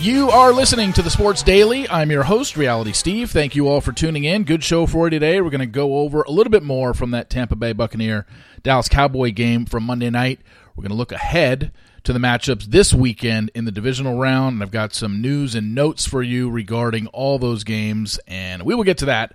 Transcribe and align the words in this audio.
You 0.00 0.30
are 0.30 0.50
listening 0.54 0.94
to 0.94 1.02
the 1.02 1.10
Sports 1.10 1.42
Daily. 1.42 1.86
I'm 1.90 2.10
your 2.10 2.22
host, 2.22 2.56
Reality 2.56 2.92
Steve. 2.92 3.30
Thank 3.30 3.54
you 3.54 3.68
all 3.68 3.82
for 3.82 3.92
tuning 3.92 4.24
in. 4.24 4.44
Good 4.44 4.64
show 4.64 4.86
for 4.86 5.06
you 5.06 5.10
today. 5.10 5.42
We're 5.42 5.50
going 5.50 5.60
to 5.60 5.66
go 5.66 5.98
over 5.98 6.22
a 6.22 6.30
little 6.30 6.50
bit 6.50 6.62
more 6.62 6.94
from 6.94 7.10
that 7.10 7.28
Tampa 7.28 7.54
Bay 7.54 7.74
Buccaneer 7.74 8.24
Dallas 8.62 8.88
Cowboy 8.88 9.32
game 9.32 9.66
from 9.66 9.84
Monday 9.84 10.08
night. 10.08 10.40
We're 10.74 10.84
going 10.84 10.92
to 10.92 10.96
look 10.96 11.12
ahead 11.12 11.70
to 12.04 12.14
the 12.14 12.18
matchups 12.18 12.64
this 12.64 12.94
weekend 12.94 13.50
in 13.54 13.66
the 13.66 13.70
divisional 13.70 14.16
round. 14.16 14.54
And 14.54 14.62
I've 14.62 14.70
got 14.70 14.94
some 14.94 15.20
news 15.20 15.54
and 15.54 15.74
notes 15.74 16.06
for 16.06 16.22
you 16.22 16.48
regarding 16.48 17.06
all 17.08 17.38
those 17.38 17.62
games, 17.62 18.18
and 18.26 18.62
we 18.62 18.74
will 18.74 18.84
get 18.84 18.96
to 18.98 19.04
that 19.04 19.34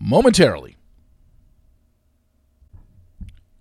momentarily. 0.00 0.78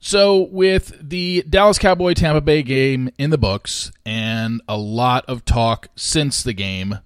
So, 0.02 0.44
with 0.44 1.10
the 1.10 1.44
Dallas 1.50 1.78
Cowboy 1.78 2.14
Tampa 2.14 2.40
Bay 2.40 2.64
game 2.64 3.10
in 3.18 3.32
the 3.32 3.38
books 3.38 3.92
and 4.06 4.62
a 4.68 4.78
lot 4.78 5.26
of 5.28 5.44
talk 5.44 5.90
since 5.98 6.42
the 6.42 6.54
game, 6.54 7.00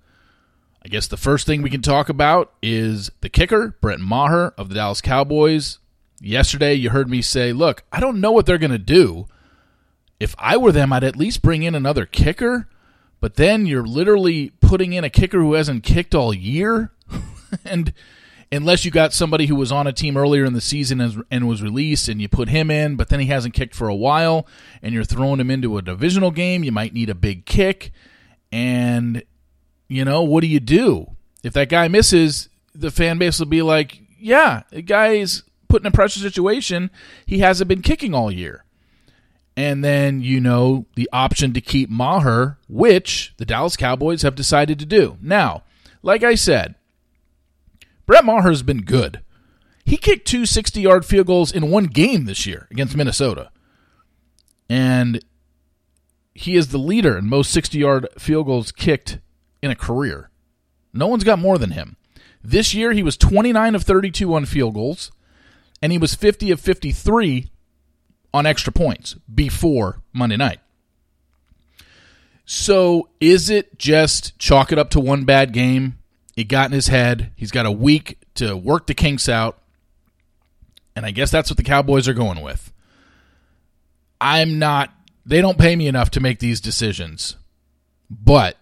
I 0.85 0.89
guess 0.89 1.07
the 1.07 1.17
first 1.17 1.47
thing 1.47 1.63
we 1.63 1.71
can 1.71 1.81
talk 1.81 2.07
about 2.07 2.53
is 2.61 3.09
the 3.21 3.29
kicker, 3.29 3.75
Brett 3.81 3.99
Maher 3.99 4.53
of 4.57 4.69
the 4.69 4.75
Dallas 4.75 5.01
Cowboys. 5.01 5.79
Yesterday, 6.21 6.75
you 6.75 6.91
heard 6.91 7.09
me 7.09 7.23
say, 7.23 7.51
Look, 7.51 7.83
I 7.91 7.99
don't 7.99 8.21
know 8.21 8.31
what 8.31 8.45
they're 8.45 8.59
going 8.59 8.71
to 8.71 8.77
do. 8.77 9.27
If 10.19 10.35
I 10.37 10.57
were 10.57 10.71
them, 10.71 10.93
I'd 10.93 11.03
at 11.03 11.15
least 11.15 11.41
bring 11.41 11.63
in 11.63 11.73
another 11.73 12.05
kicker. 12.05 12.69
But 13.19 13.35
then 13.35 13.65
you're 13.65 13.85
literally 13.85 14.51
putting 14.61 14.93
in 14.93 15.03
a 15.03 15.09
kicker 15.09 15.39
who 15.39 15.53
hasn't 15.53 15.83
kicked 15.83 16.13
all 16.13 16.33
year. 16.33 16.91
and 17.65 17.91
unless 18.53 18.85
you 18.85 18.91
got 18.91 19.13
somebody 19.13 19.47
who 19.47 19.55
was 19.55 19.71
on 19.71 19.87
a 19.87 19.93
team 19.93 20.17
earlier 20.17 20.45
in 20.45 20.53
the 20.53 20.61
season 20.61 21.01
and, 21.01 21.23
and 21.31 21.47
was 21.47 21.61
released 21.61 22.07
and 22.07 22.21
you 22.21 22.29
put 22.29 22.49
him 22.49 22.69
in, 22.69 22.95
but 22.95 23.09
then 23.09 23.19
he 23.19 23.27
hasn't 23.27 23.53
kicked 23.53 23.75
for 23.75 23.87
a 23.87 23.95
while 23.95 24.45
and 24.81 24.93
you're 24.93 25.03
throwing 25.03 25.39
him 25.39 25.49
into 25.49 25.77
a 25.77 25.81
divisional 25.81 26.31
game, 26.31 26.63
you 26.63 26.71
might 26.71 26.93
need 26.93 27.09
a 27.09 27.15
big 27.15 27.45
kick. 27.45 27.91
And, 28.51 29.23
you 29.87 30.05
know, 30.05 30.23
what 30.23 30.41
do 30.41 30.47
you 30.47 30.59
do? 30.59 31.07
If 31.43 31.53
that 31.53 31.69
guy 31.69 31.87
misses, 31.87 32.49
the 32.75 32.91
fan 32.91 33.17
base 33.17 33.39
will 33.39 33.47
be 33.47 33.61
like, 33.61 33.99
yeah, 34.19 34.63
the 34.69 34.81
guy 34.81 35.13
is 35.13 35.43
put 35.67 35.81
in 35.81 35.87
a 35.87 35.91
pressure 35.91 36.19
situation. 36.19 36.91
He 37.25 37.39
hasn't 37.39 37.67
been 37.67 37.81
kicking 37.81 38.13
all 38.13 38.31
year. 38.31 38.63
And 39.55 39.83
then, 39.83 40.21
you 40.21 40.39
know, 40.39 40.85
the 40.95 41.09
option 41.13 41.53
to 41.53 41.61
keep 41.61 41.89
Maher, 41.89 42.57
which 42.67 43.33
the 43.37 43.45
Dallas 43.45 43.77
Cowboys 43.77 44.23
have 44.23 44.35
decided 44.35 44.79
to 44.79 44.85
do. 44.85 45.17
Now, 45.21 45.63
like 46.01 46.23
I 46.23 46.35
said, 46.35 46.75
Brett 48.05 48.25
Maher 48.25 48.49
has 48.49 48.63
been 48.63 48.81
good. 48.81 49.21
He 49.85 49.97
kicked 49.97 50.27
two 50.27 50.45
60 50.45 50.81
yard 50.81 51.05
field 51.05 51.27
goals 51.27 51.51
in 51.51 51.69
one 51.69 51.85
game 51.85 52.25
this 52.25 52.45
year 52.45 52.67
against 52.71 52.95
Minnesota. 52.95 53.51
And 54.69 55.23
he 56.33 56.55
is 56.55 56.69
the 56.69 56.77
leader 56.77 57.17
in 57.17 57.29
most 57.29 57.51
60 57.51 57.77
yard 57.77 58.07
field 58.17 58.45
goals 58.45 58.71
kicked 58.71 59.19
in 59.61 59.71
a 59.71 59.75
career. 59.75 60.29
No 60.93 61.07
one's 61.07 61.23
got 61.23 61.39
more 61.39 61.57
than 61.57 61.71
him. 61.71 61.97
This 62.43 62.73
year, 62.73 62.91
he 62.91 63.03
was 63.03 63.15
29 63.17 63.75
of 63.75 63.83
32 63.83 64.33
on 64.33 64.45
field 64.45 64.73
goals, 64.73 65.11
and 65.81 65.91
he 65.91 65.97
was 65.97 66.13
50 66.13 66.51
of 66.51 66.59
53 66.59 67.49
on 68.33 68.45
extra 68.45 68.73
points 68.73 69.15
before 69.33 70.01
Monday 70.11 70.35
night. 70.35 70.59
So, 72.45 73.09
is 73.21 73.49
it 73.49 73.79
just 73.79 74.37
chalk 74.37 74.73
it 74.73 74.77
up 74.77 74.89
to 74.91 74.99
one 74.99 75.23
bad 75.23 75.53
game? 75.53 75.97
It 76.35 76.45
got 76.45 76.67
in 76.67 76.71
his 76.71 76.87
head. 76.87 77.31
He's 77.35 77.51
got 77.51 77.65
a 77.65 77.71
week 77.71 78.17
to 78.35 78.55
work 78.55 78.87
the 78.87 78.93
kinks 78.93 79.29
out. 79.29 79.59
And 80.95 81.05
I 81.05 81.11
guess 81.11 81.31
that's 81.31 81.49
what 81.49 81.57
the 81.57 81.63
Cowboys 81.63 82.07
are 82.07 82.13
going 82.13 82.41
with. 82.41 82.71
I'm 84.19 84.59
not, 84.59 84.91
they 85.25 85.41
don't 85.41 85.57
pay 85.57 85.75
me 85.75 85.87
enough 85.87 86.11
to 86.11 86.19
make 86.19 86.39
these 86.39 86.61
decisions. 86.61 87.35
But 88.09 88.57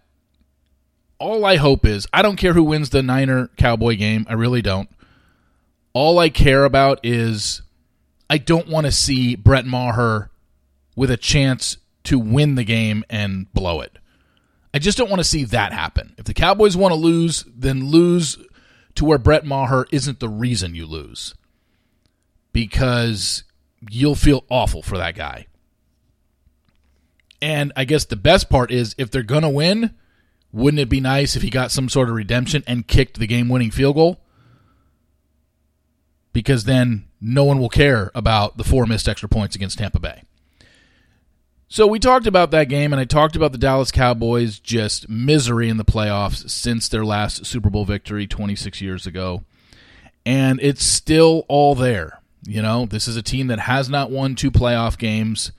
all 1.19 1.45
I 1.45 1.57
hope 1.57 1.85
is, 1.85 2.07
I 2.11 2.21
don't 2.21 2.37
care 2.37 2.53
who 2.53 2.63
wins 2.63 2.89
the 2.89 3.03
Niner 3.03 3.49
Cowboy 3.57 3.95
game. 3.95 4.25
I 4.29 4.33
really 4.33 4.61
don't. 4.61 4.89
All 5.93 6.19
I 6.19 6.29
care 6.29 6.65
about 6.65 6.99
is 7.03 7.61
I 8.29 8.37
don't 8.37 8.67
want 8.67 8.85
to 8.85 8.91
see 8.91 9.35
Brett 9.35 9.65
Maher 9.65 10.31
with 10.95 11.11
a 11.11 11.17
chance 11.17 11.77
to 12.05 12.17
win 12.17 12.55
the 12.55 12.63
game 12.63 13.03
and 13.09 13.51
blow 13.53 13.81
it. 13.81 13.97
I 14.73 14.79
just 14.79 14.97
don't 14.97 15.09
want 15.09 15.19
to 15.19 15.25
see 15.25 15.43
that 15.45 15.73
happen. 15.73 16.13
If 16.17 16.25
the 16.25 16.33
Cowboys 16.33 16.77
want 16.77 16.93
to 16.93 16.99
lose, 16.99 17.43
then 17.47 17.89
lose 17.89 18.37
to 18.95 19.05
where 19.05 19.17
Brett 19.17 19.45
Maher 19.45 19.85
isn't 19.91 20.19
the 20.19 20.29
reason 20.29 20.75
you 20.75 20.85
lose. 20.85 21.35
Because 22.53 23.43
you'll 23.89 24.15
feel 24.15 24.45
awful 24.49 24.81
for 24.81 24.97
that 24.97 25.15
guy. 25.15 25.47
And 27.41 27.73
I 27.75 27.85
guess 27.85 28.05
the 28.05 28.15
best 28.15 28.49
part 28.49 28.71
is 28.71 28.95
if 28.97 29.09
they're 29.09 29.23
going 29.23 29.41
to 29.41 29.49
win, 29.49 29.95
wouldn't 30.51 30.79
it 30.79 30.89
be 30.89 31.01
nice 31.01 31.35
if 31.35 31.41
he 31.41 31.49
got 31.49 31.71
some 31.71 31.89
sort 31.89 32.09
of 32.09 32.15
redemption 32.15 32.63
and 32.67 32.87
kicked 32.87 33.19
the 33.19 33.27
game 33.27 33.49
winning 33.49 33.71
field 33.71 33.95
goal? 33.95 34.21
Because 36.33 36.65
then 36.65 37.07
no 37.19 37.43
one 37.43 37.59
will 37.59 37.69
care 37.69 38.11
about 38.13 38.57
the 38.57 38.63
four 38.63 38.85
missed 38.85 39.07
extra 39.09 39.27
points 39.27 39.55
against 39.55 39.79
Tampa 39.79 39.99
Bay. 39.99 40.23
So 41.71 41.87
we 41.87 41.99
talked 41.99 42.27
about 42.27 42.51
that 42.51 42.67
game, 42.67 42.91
and 42.91 42.99
I 42.99 43.05
talked 43.05 43.37
about 43.37 43.53
the 43.53 43.57
Dallas 43.57 43.91
Cowboys' 43.91 44.59
just 44.59 45.07
misery 45.07 45.69
in 45.69 45.77
the 45.77 45.85
playoffs 45.85 46.49
since 46.49 46.89
their 46.89 47.05
last 47.05 47.45
Super 47.45 47.69
Bowl 47.69 47.85
victory 47.85 48.27
26 48.27 48.81
years 48.81 49.07
ago. 49.07 49.45
And 50.25 50.59
it's 50.61 50.83
still 50.83 51.45
all 51.47 51.73
there. 51.73 52.19
You 52.45 52.61
know, 52.61 52.87
this 52.87 53.07
is 53.07 53.15
a 53.15 53.21
team 53.21 53.47
that 53.47 53.59
has 53.59 53.89
not 53.89 54.11
won 54.11 54.35
two 54.35 54.51
playoff 54.51 54.97
games 54.97 55.53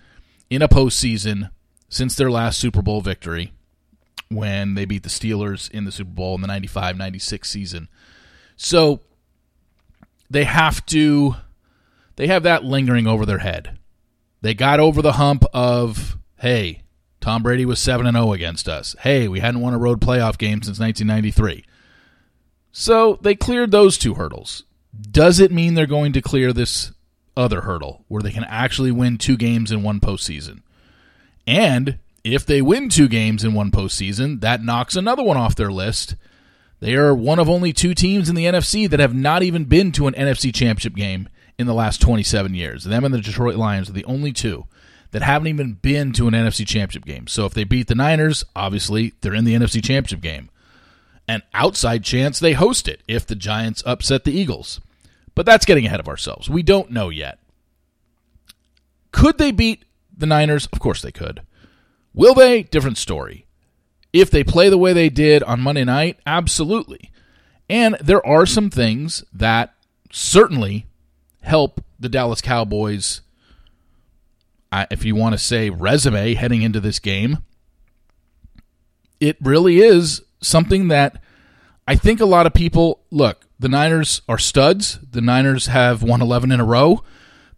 in 0.51 0.61
a 0.61 0.69
postseason 0.69 1.49
since 1.89 2.15
their 2.15 2.31
last 2.31 2.61
Super 2.61 2.83
Bowl 2.83 3.01
victory 3.01 3.55
when 4.29 4.75
they 4.75 4.85
beat 4.85 5.05
the 5.05 5.09
Steelers 5.09 5.71
in 5.71 5.87
the 5.87 5.93
Super 5.93 6.11
Bowl 6.11 6.35
in 6.35 6.43
the 6.43 6.47
95 6.47 6.99
96 6.99 7.49
season. 7.49 7.89
So 8.59 9.01
they 10.29 10.45
have 10.45 10.85
to, 10.87 11.37
they 12.17 12.27
have 12.27 12.43
that 12.43 12.65
lingering 12.65 13.07
over 13.07 13.25
their 13.25 13.39
head 13.39 13.79
they 14.43 14.55
got 14.55 14.81
over 14.81 15.01
the 15.01 15.13
hump 15.13 15.45
of, 15.55 16.19
hey, 16.41 16.83
Tom 17.21 17.43
Brady 17.43 17.65
was 17.65 17.79
7 17.79 18.07
and 18.07 18.17
0 18.17 18.33
against 18.33 18.69
us. 18.69 18.95
Hey, 19.01 19.29
we 19.29 19.41
hadn't 19.41 19.61
won 19.61 19.73
a 19.73 19.79
road 19.79 20.01
playoff 20.01 20.37
game 20.37 20.61
since 20.63 20.79
1993. 20.79 21.65
So 22.73 23.19
they 23.23 23.37
cleared 23.37 23.71
those 23.71 23.97
two 23.97 24.15
hurdles. 24.15 24.65
Does 25.01 25.39
it 25.39 25.53
mean 25.53 25.75
they're 25.75 25.87
going 25.87 26.13
to 26.13 26.21
clear 26.21 26.53
this 26.53 26.93
other 27.37 27.63
hurdle 27.63 28.05
where 28.09 28.23
they 28.23 28.33
can 28.33 28.45
actually 28.45 28.91
win 28.91 29.17
two 29.17 29.37
games 29.37 29.71
in 29.71 29.83
one 29.83 30.01
postseason? 30.01 30.63
And 31.47 31.99
if 32.25 32.45
they 32.45 32.61
win 32.61 32.89
two 32.89 33.09
games 33.09 33.45
in 33.45 33.55
one 33.55 33.71
postseason, 33.71 34.41
that 34.41 34.65
knocks 34.65 34.97
another 34.97 35.23
one 35.23 35.37
off 35.37 35.55
their 35.55 35.73
list. 35.73 36.17
They 36.81 36.95
are 36.97 37.15
one 37.15 37.39
of 37.39 37.49
only 37.49 37.73
two 37.73 37.95
teams 37.95 38.29
in 38.29 38.35
the 38.35 38.47
NFC 38.47 38.91
that 38.91 39.01
have 39.01 39.15
not 39.15 39.45
even 39.45 39.65
been 39.65 39.93
to 39.93 40.09
an 40.09 40.15
NFC 40.15 40.53
championship 40.53 40.97
game 40.97 41.29
in 41.59 41.67
the 41.67 41.75
last 41.75 42.01
27 42.01 42.55
years. 42.55 42.85
Them 42.85 43.05
and 43.05 43.15
the 43.15 43.21
Detroit 43.21 43.57
Lions 43.57 43.89
are 43.89 43.95
the 43.95 44.05
only 44.05 44.33
two 44.33 44.67
that 45.13 45.23
haven't 45.23 45.49
even 45.49 45.75
been 45.75 46.13
to 46.13 46.27
an 46.27 46.35
NFC 46.35 46.67
championship 46.67 47.05
game. 47.05 47.27
So 47.27 47.47
if 47.47 47.55
they 47.55 47.65
beat 47.65 47.87
the 47.87 47.95
Niners, 47.95 48.45
obviously 48.57 49.13
they're 49.21 49.35
in 49.35 49.45
the 49.45 49.55
NFC 49.55 49.83
championship 49.83 50.21
game. 50.21 50.51
An 51.29 51.43
outside 51.55 52.03
chance 52.03 52.39
they 52.39 52.55
host 52.55 52.89
it 52.89 53.03
if 53.07 53.27
the 53.27 53.35
Giants 53.35 53.83
upset 53.87 54.25
the 54.25 54.33
Eagles. 54.33 54.81
But 55.35 55.47
that's 55.47 55.65
getting 55.65 55.87
ahead 55.87 56.01
of 56.01 56.09
ourselves. 56.09 56.51
We 56.51 56.63
don't 56.63 56.91
know 56.91 57.09
yet. 57.09 57.39
Could 59.13 59.39
they 59.39 59.53
beat 59.53 59.85
the 60.17 60.27
Niners? 60.27 60.67
Of 60.73 60.81
course 60.81 61.03
they 61.03 61.13
could. 61.13 61.43
Will 62.15 62.35
they? 62.35 62.63
Different 62.63 62.99
story. 62.99 63.47
If 64.13 64.31
they 64.31 64.45
play 64.45 64.69
the 64.69 64.79
way 64.79 64.93
they 64.93 65.09
did 65.09 65.43
on 65.43 65.61
Monday 65.61 65.85
night, 65.85 66.19
absolutely. 66.27 67.11
And 67.69 67.97
there 68.01 68.27
are 68.27 68.45
some 68.45 68.69
things 68.69 69.25
that 69.33 69.75
certainly 70.11 70.87
help 71.43 71.85
the 72.01 72.09
Dallas 72.09 72.41
Cowboys, 72.41 73.21
if 74.91 75.05
you 75.05 75.15
want 75.15 75.35
to 75.35 75.39
say 75.39 75.71
resume 75.71 76.35
heading 76.35 76.63
into 76.63 76.81
this 76.81 76.99
game. 76.99 77.39
It 79.21 79.37
really 79.41 79.79
is 79.79 80.23
something 80.41 80.89
that 80.89 81.23
I 81.87 81.95
think 81.95 82.21
a 82.21 82.27
lot 82.27 82.47
of 82.47 82.55
people 82.55 83.03
look. 83.11 83.47
The 83.59 83.69
Niners 83.69 84.23
are 84.29 84.39
studs. 84.39 84.99
The 85.09 85.21
Niners 85.21 85.67
have 85.67 86.03
won 86.03 86.21
11 86.21 86.51
in 86.51 86.59
a 86.59 86.65
row. 86.65 87.05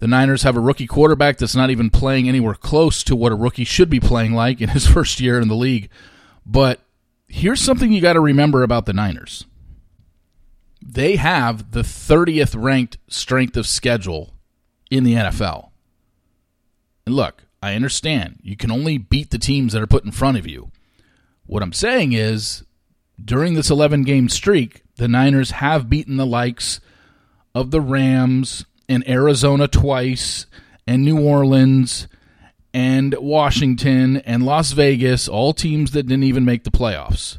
The 0.00 0.06
Niners 0.08 0.42
have 0.42 0.56
a 0.56 0.60
rookie 0.60 0.86
quarterback 0.86 1.38
that's 1.38 1.54
not 1.54 1.70
even 1.70 1.88
playing 1.88 2.28
anywhere 2.28 2.54
close 2.54 3.02
to 3.04 3.16
what 3.16 3.32
a 3.32 3.36
rookie 3.36 3.64
should 3.64 3.88
be 3.88 4.00
playing 4.00 4.32
like 4.32 4.60
in 4.60 4.70
his 4.70 4.86
first 4.92 5.20
year 5.20 5.40
in 5.40 5.48
the 5.48 5.54
league. 5.54 5.88
But 6.44 6.80
here's 7.26 7.60
something 7.60 7.92
you 7.92 8.02
got 8.02 8.14
to 8.14 8.20
remember 8.20 8.62
about 8.62 8.86
the 8.86 8.92
Niners 8.92 9.46
they 10.86 11.16
have 11.16 11.70
the 11.72 11.82
30th 11.82 12.54
ranked 12.62 12.98
strength 13.08 13.56
of 13.56 13.66
schedule 13.66 14.34
in 14.90 15.02
the 15.02 15.14
NFL. 15.14 15.70
And 17.06 17.14
look, 17.14 17.44
I 17.62 17.74
understand 17.74 18.38
you 18.42 18.56
can 18.56 18.70
only 18.70 18.98
beat 18.98 19.30
the 19.30 19.38
teams 19.38 19.72
that 19.72 19.82
are 19.82 19.86
put 19.86 20.04
in 20.04 20.12
front 20.12 20.36
of 20.36 20.46
you. 20.46 20.70
What 21.46 21.62
I'm 21.62 21.72
saying 21.72 22.12
is, 22.12 22.64
during 23.22 23.54
this 23.54 23.70
11 23.70 24.02
game 24.02 24.28
streak, 24.28 24.82
the 24.96 25.08
Niners 25.08 25.52
have 25.52 25.88
beaten 25.88 26.18
the 26.18 26.26
likes 26.26 26.80
of 27.54 27.70
the 27.70 27.80
Rams 27.80 28.66
and 28.88 29.08
Arizona 29.08 29.66
twice, 29.66 30.46
and 30.86 31.02
New 31.02 31.18
Orleans 31.18 32.06
and 32.74 33.14
Washington 33.14 34.18
and 34.18 34.44
Las 34.44 34.72
Vegas, 34.72 35.28
all 35.28 35.54
teams 35.54 35.92
that 35.92 36.06
didn't 36.06 36.24
even 36.24 36.44
make 36.44 36.64
the 36.64 36.70
playoffs. 36.70 37.38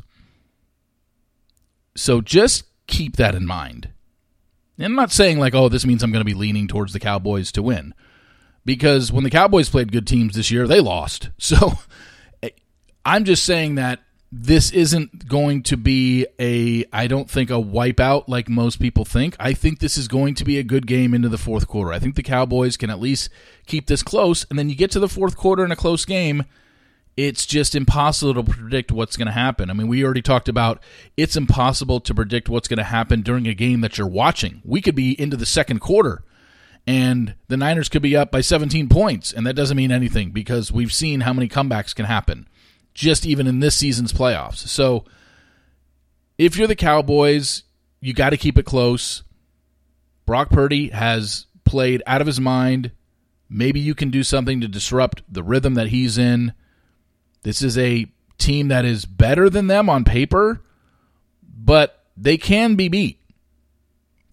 So 1.96 2.22
just 2.22 2.64
keep 2.88 3.16
that 3.18 3.36
in 3.36 3.46
mind. 3.46 3.90
And 4.78 4.86
I'm 4.86 4.96
not 4.96 5.12
saying 5.12 5.40
like, 5.40 5.56
oh, 5.56 5.70
this 5.70 5.86
means 5.86 6.04
I'm 6.04 6.12
going 6.12 6.22
to 6.22 6.26
be 6.26 6.34
leaning 6.34 6.68
towards 6.68 6.94
the 6.94 7.00
Cowboys 7.00 7.52
to 7.54 7.64
win. 7.64 7.94
Because 8.66 9.12
when 9.12 9.24
the 9.24 9.30
Cowboys 9.30 9.70
played 9.70 9.92
good 9.92 10.08
teams 10.08 10.36
this 10.36 10.52
year, 10.52 10.68
they 10.68 10.80
lost. 10.80 11.30
So 11.40 11.74
eh, 12.42 12.50
I'm 13.06 13.24
just 13.24 13.44
saying 13.46 13.76
that 13.76 14.00
this 14.32 14.72
isn't 14.72 15.28
going 15.30 15.64
to 15.64 15.78
be 15.78 16.28
a 16.40 16.84
I 16.92 17.08
don't 17.08 17.30
think 17.30 17.50
a 17.50 17.54
wipeout 17.54 18.26
like 18.28 18.50
most 18.50 18.82
people 18.82 19.06
think. 19.06 19.36
I 19.40 19.54
think 19.54 19.80
this 19.80 19.98
is 19.98 20.08
going 20.08 20.36
to 20.36 20.44
be 20.44 20.58
a 20.58 20.64
good 20.64 20.88
game 20.88 21.14
into 21.14 21.30
the 21.30 21.38
fourth 21.38 21.68
quarter. 21.68 21.94
I 21.94 22.00
think 22.00 22.16
the 22.16 22.24
Cowboys 22.24 22.76
can 22.76 22.90
at 22.90 23.00
least 23.00 23.30
keep 23.66 23.88
this 23.88 24.04
close 24.04 24.46
and 24.50 24.60
then 24.60 24.70
you 24.70 24.76
get 24.76 24.92
to 24.92 25.00
the 25.00 25.08
fourth 25.08 25.38
quarter 25.38 25.64
in 25.64 25.72
a 25.72 25.76
close 25.76 26.04
game, 26.04 26.44
it's 27.18 27.46
just 27.46 27.76
impossible 27.76 28.34
to 28.34 28.52
predict 28.52 28.92
what's 28.92 29.16
going 29.16 29.28
to 29.28 29.32
happen. 29.32 29.70
I 29.70 29.74
mean, 29.74 29.88
we 29.88 30.04
already 30.04 30.22
talked 30.22 30.50
about 30.50 30.82
it's 31.16 31.36
impossible 31.36 32.00
to 32.02 32.14
predict 32.14 32.50
what's 32.50 32.68
going 32.68 32.78
to 32.78 32.84
happen 32.84 33.22
during 33.22 33.48
a 33.48 33.54
game 33.54 33.82
that 33.82 33.98
you're 33.98 34.08
watching. 34.08 34.62
We 34.66 34.82
could 34.82 34.96
be 34.96 35.20
into 35.20 35.38
the 35.38 35.46
second 35.46 35.80
quarter 35.80 36.24
and 36.86 37.36
the 37.48 37.58
Niners 37.58 37.90
could 37.90 38.02
be 38.02 38.18
up 38.18 38.32
by 38.32 38.42
17 38.42 38.90
points 38.90 39.32
and 39.32 39.48
that 39.48 39.56
doesn't 39.56 39.78
mean 39.78 39.92
anything 39.92 40.32
because 40.32 40.72
we've 40.72 40.94
seen 40.94 41.22
how 41.22 41.34
many 41.34 41.48
comebacks 41.48 41.96
can 41.96 42.06
happen 42.06 42.48
just 42.94 43.26
even 43.26 43.48
in 43.48 43.60
this 43.60 43.76
season's 43.76 44.14
playoffs. 44.14 44.68
So 44.68 45.06
if 46.38 46.58
you're 46.58 46.68
the 46.68 46.76
Cowboys, 46.76 47.64
you 48.02 48.14
got 48.14 48.32
to 48.32 48.38
keep 48.38 48.58
it 48.58 48.66
close. 48.66 49.24
Brock 50.26 50.50
Purdy 50.50 50.90
has 50.90 51.46
played 51.66 52.04
out 52.08 52.22
of 52.22 52.28
his 52.28 52.40
mind. 52.40 52.92
Maybe 53.50 53.80
you 53.80 53.94
can 53.94 54.10
do 54.10 54.24
something 54.24 54.60
to 54.62 54.68
disrupt 54.68 55.22
the 55.32 55.44
rhythm 55.44 55.76
that 55.76 55.90
he's 55.90 56.18
in. 56.18 56.54
This 57.46 57.62
is 57.62 57.78
a 57.78 58.08
team 58.40 58.70
that 58.70 58.86
is 58.86 59.06
better 59.06 59.52
than 59.52 59.68
them 59.68 59.88
on 59.88 60.04
paper, 60.04 60.64
but 61.44 62.04
they 62.18 62.38
can 62.38 62.74
be 62.74 62.88
beat. 62.88 63.22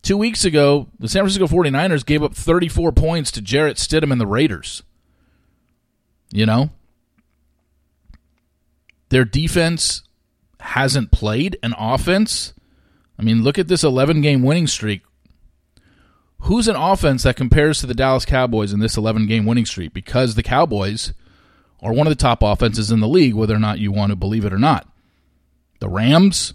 Two 0.00 0.16
weeks 0.16 0.46
ago, 0.46 0.88
the 0.98 1.10
San 1.10 1.20
Francisco 1.20 1.46
49ers 1.46 2.06
gave 2.06 2.22
up 2.22 2.34
34 2.34 2.90
points 2.92 3.30
to 3.32 3.42
Jarrett 3.42 3.76
Stidham 3.76 4.12
and 4.12 4.20
the 4.20 4.26
Raiders. 4.26 4.82
You 6.32 6.46
know? 6.46 6.70
Their 9.10 9.26
defense 9.26 10.04
hasn't 10.58 11.10
played 11.10 11.58
an 11.62 11.74
offense. 11.78 12.54
I 13.18 13.22
mean, 13.22 13.42
look 13.42 13.58
at 13.58 13.68
this 13.68 13.84
11 13.84 14.22
game 14.22 14.42
winning 14.42 14.66
streak. 14.66 15.02
Who's 16.44 16.66
an 16.66 16.76
offense 16.76 17.24
that 17.24 17.36
compares 17.36 17.80
to 17.80 17.86
the 17.86 17.92
Dallas 17.92 18.24
Cowboys 18.24 18.72
in 18.72 18.80
this 18.80 18.96
11 18.96 19.26
game 19.26 19.44
winning 19.44 19.66
streak? 19.66 19.92
Because 19.92 20.34
the 20.34 20.42
Cowboys 20.42 21.12
are 21.82 21.92
one 21.92 22.06
of 22.06 22.12
the 22.12 22.22
top 22.22 22.42
offenses 22.42 22.90
in 22.90 23.00
the 23.00 23.08
league, 23.08 23.34
whether 23.34 23.54
or 23.54 23.58
not 23.58 23.80
you 23.80 23.90
want 23.90 24.10
to 24.10 24.16
believe 24.16 24.44
it 24.44 24.52
or 24.52 24.58
not. 24.58 24.88
The 25.80 25.88
Rams, 25.88 26.54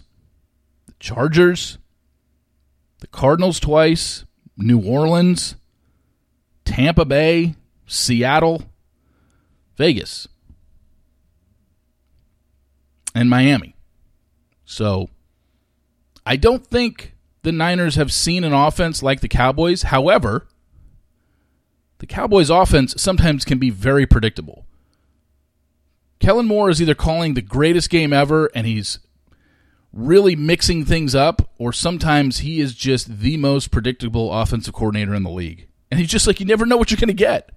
the 0.86 0.94
Chargers, 0.98 1.78
the 3.00 3.06
Cardinals 3.08 3.60
twice, 3.60 4.24
New 4.56 4.80
Orleans, 4.82 5.54
Tampa 6.64 7.04
Bay, 7.04 7.54
Seattle, 7.86 8.64
Vegas 9.76 10.26
and 13.14 13.30
Miami. 13.30 13.74
So 14.64 15.08
I 16.26 16.36
don't 16.36 16.66
think 16.66 17.14
the 17.42 17.52
Niners 17.52 17.94
have 17.94 18.12
seen 18.12 18.44
an 18.44 18.52
offense 18.52 19.02
like 19.02 19.20
the 19.20 19.28
Cowboys. 19.28 19.82
However, 19.82 20.46
the 21.98 22.06
Cowboys' 22.06 22.50
offense 22.50 22.94
sometimes 22.96 23.44
can 23.44 23.58
be 23.58 23.70
very 23.70 24.06
predictable. 24.06 24.66
Kellen 26.20 26.46
Moore 26.46 26.70
is 26.70 26.82
either 26.82 26.94
calling 26.94 27.34
the 27.34 27.42
greatest 27.42 27.90
game 27.90 28.12
ever 28.12 28.50
and 28.54 28.66
he's 28.66 28.98
really 29.92 30.36
mixing 30.36 30.84
things 30.84 31.14
up, 31.14 31.50
or 31.58 31.72
sometimes 31.72 32.38
he 32.38 32.60
is 32.60 32.74
just 32.74 33.20
the 33.20 33.36
most 33.36 33.70
predictable 33.70 34.32
offensive 34.32 34.74
coordinator 34.74 35.14
in 35.14 35.22
the 35.22 35.30
league. 35.30 35.66
And 35.90 35.98
he's 35.98 36.10
just 36.10 36.26
like, 36.26 36.40
you 36.40 36.46
never 36.46 36.66
know 36.66 36.76
what 36.76 36.90
you're 36.90 37.00
going 37.00 37.08
to 37.08 37.14
get. 37.14 37.50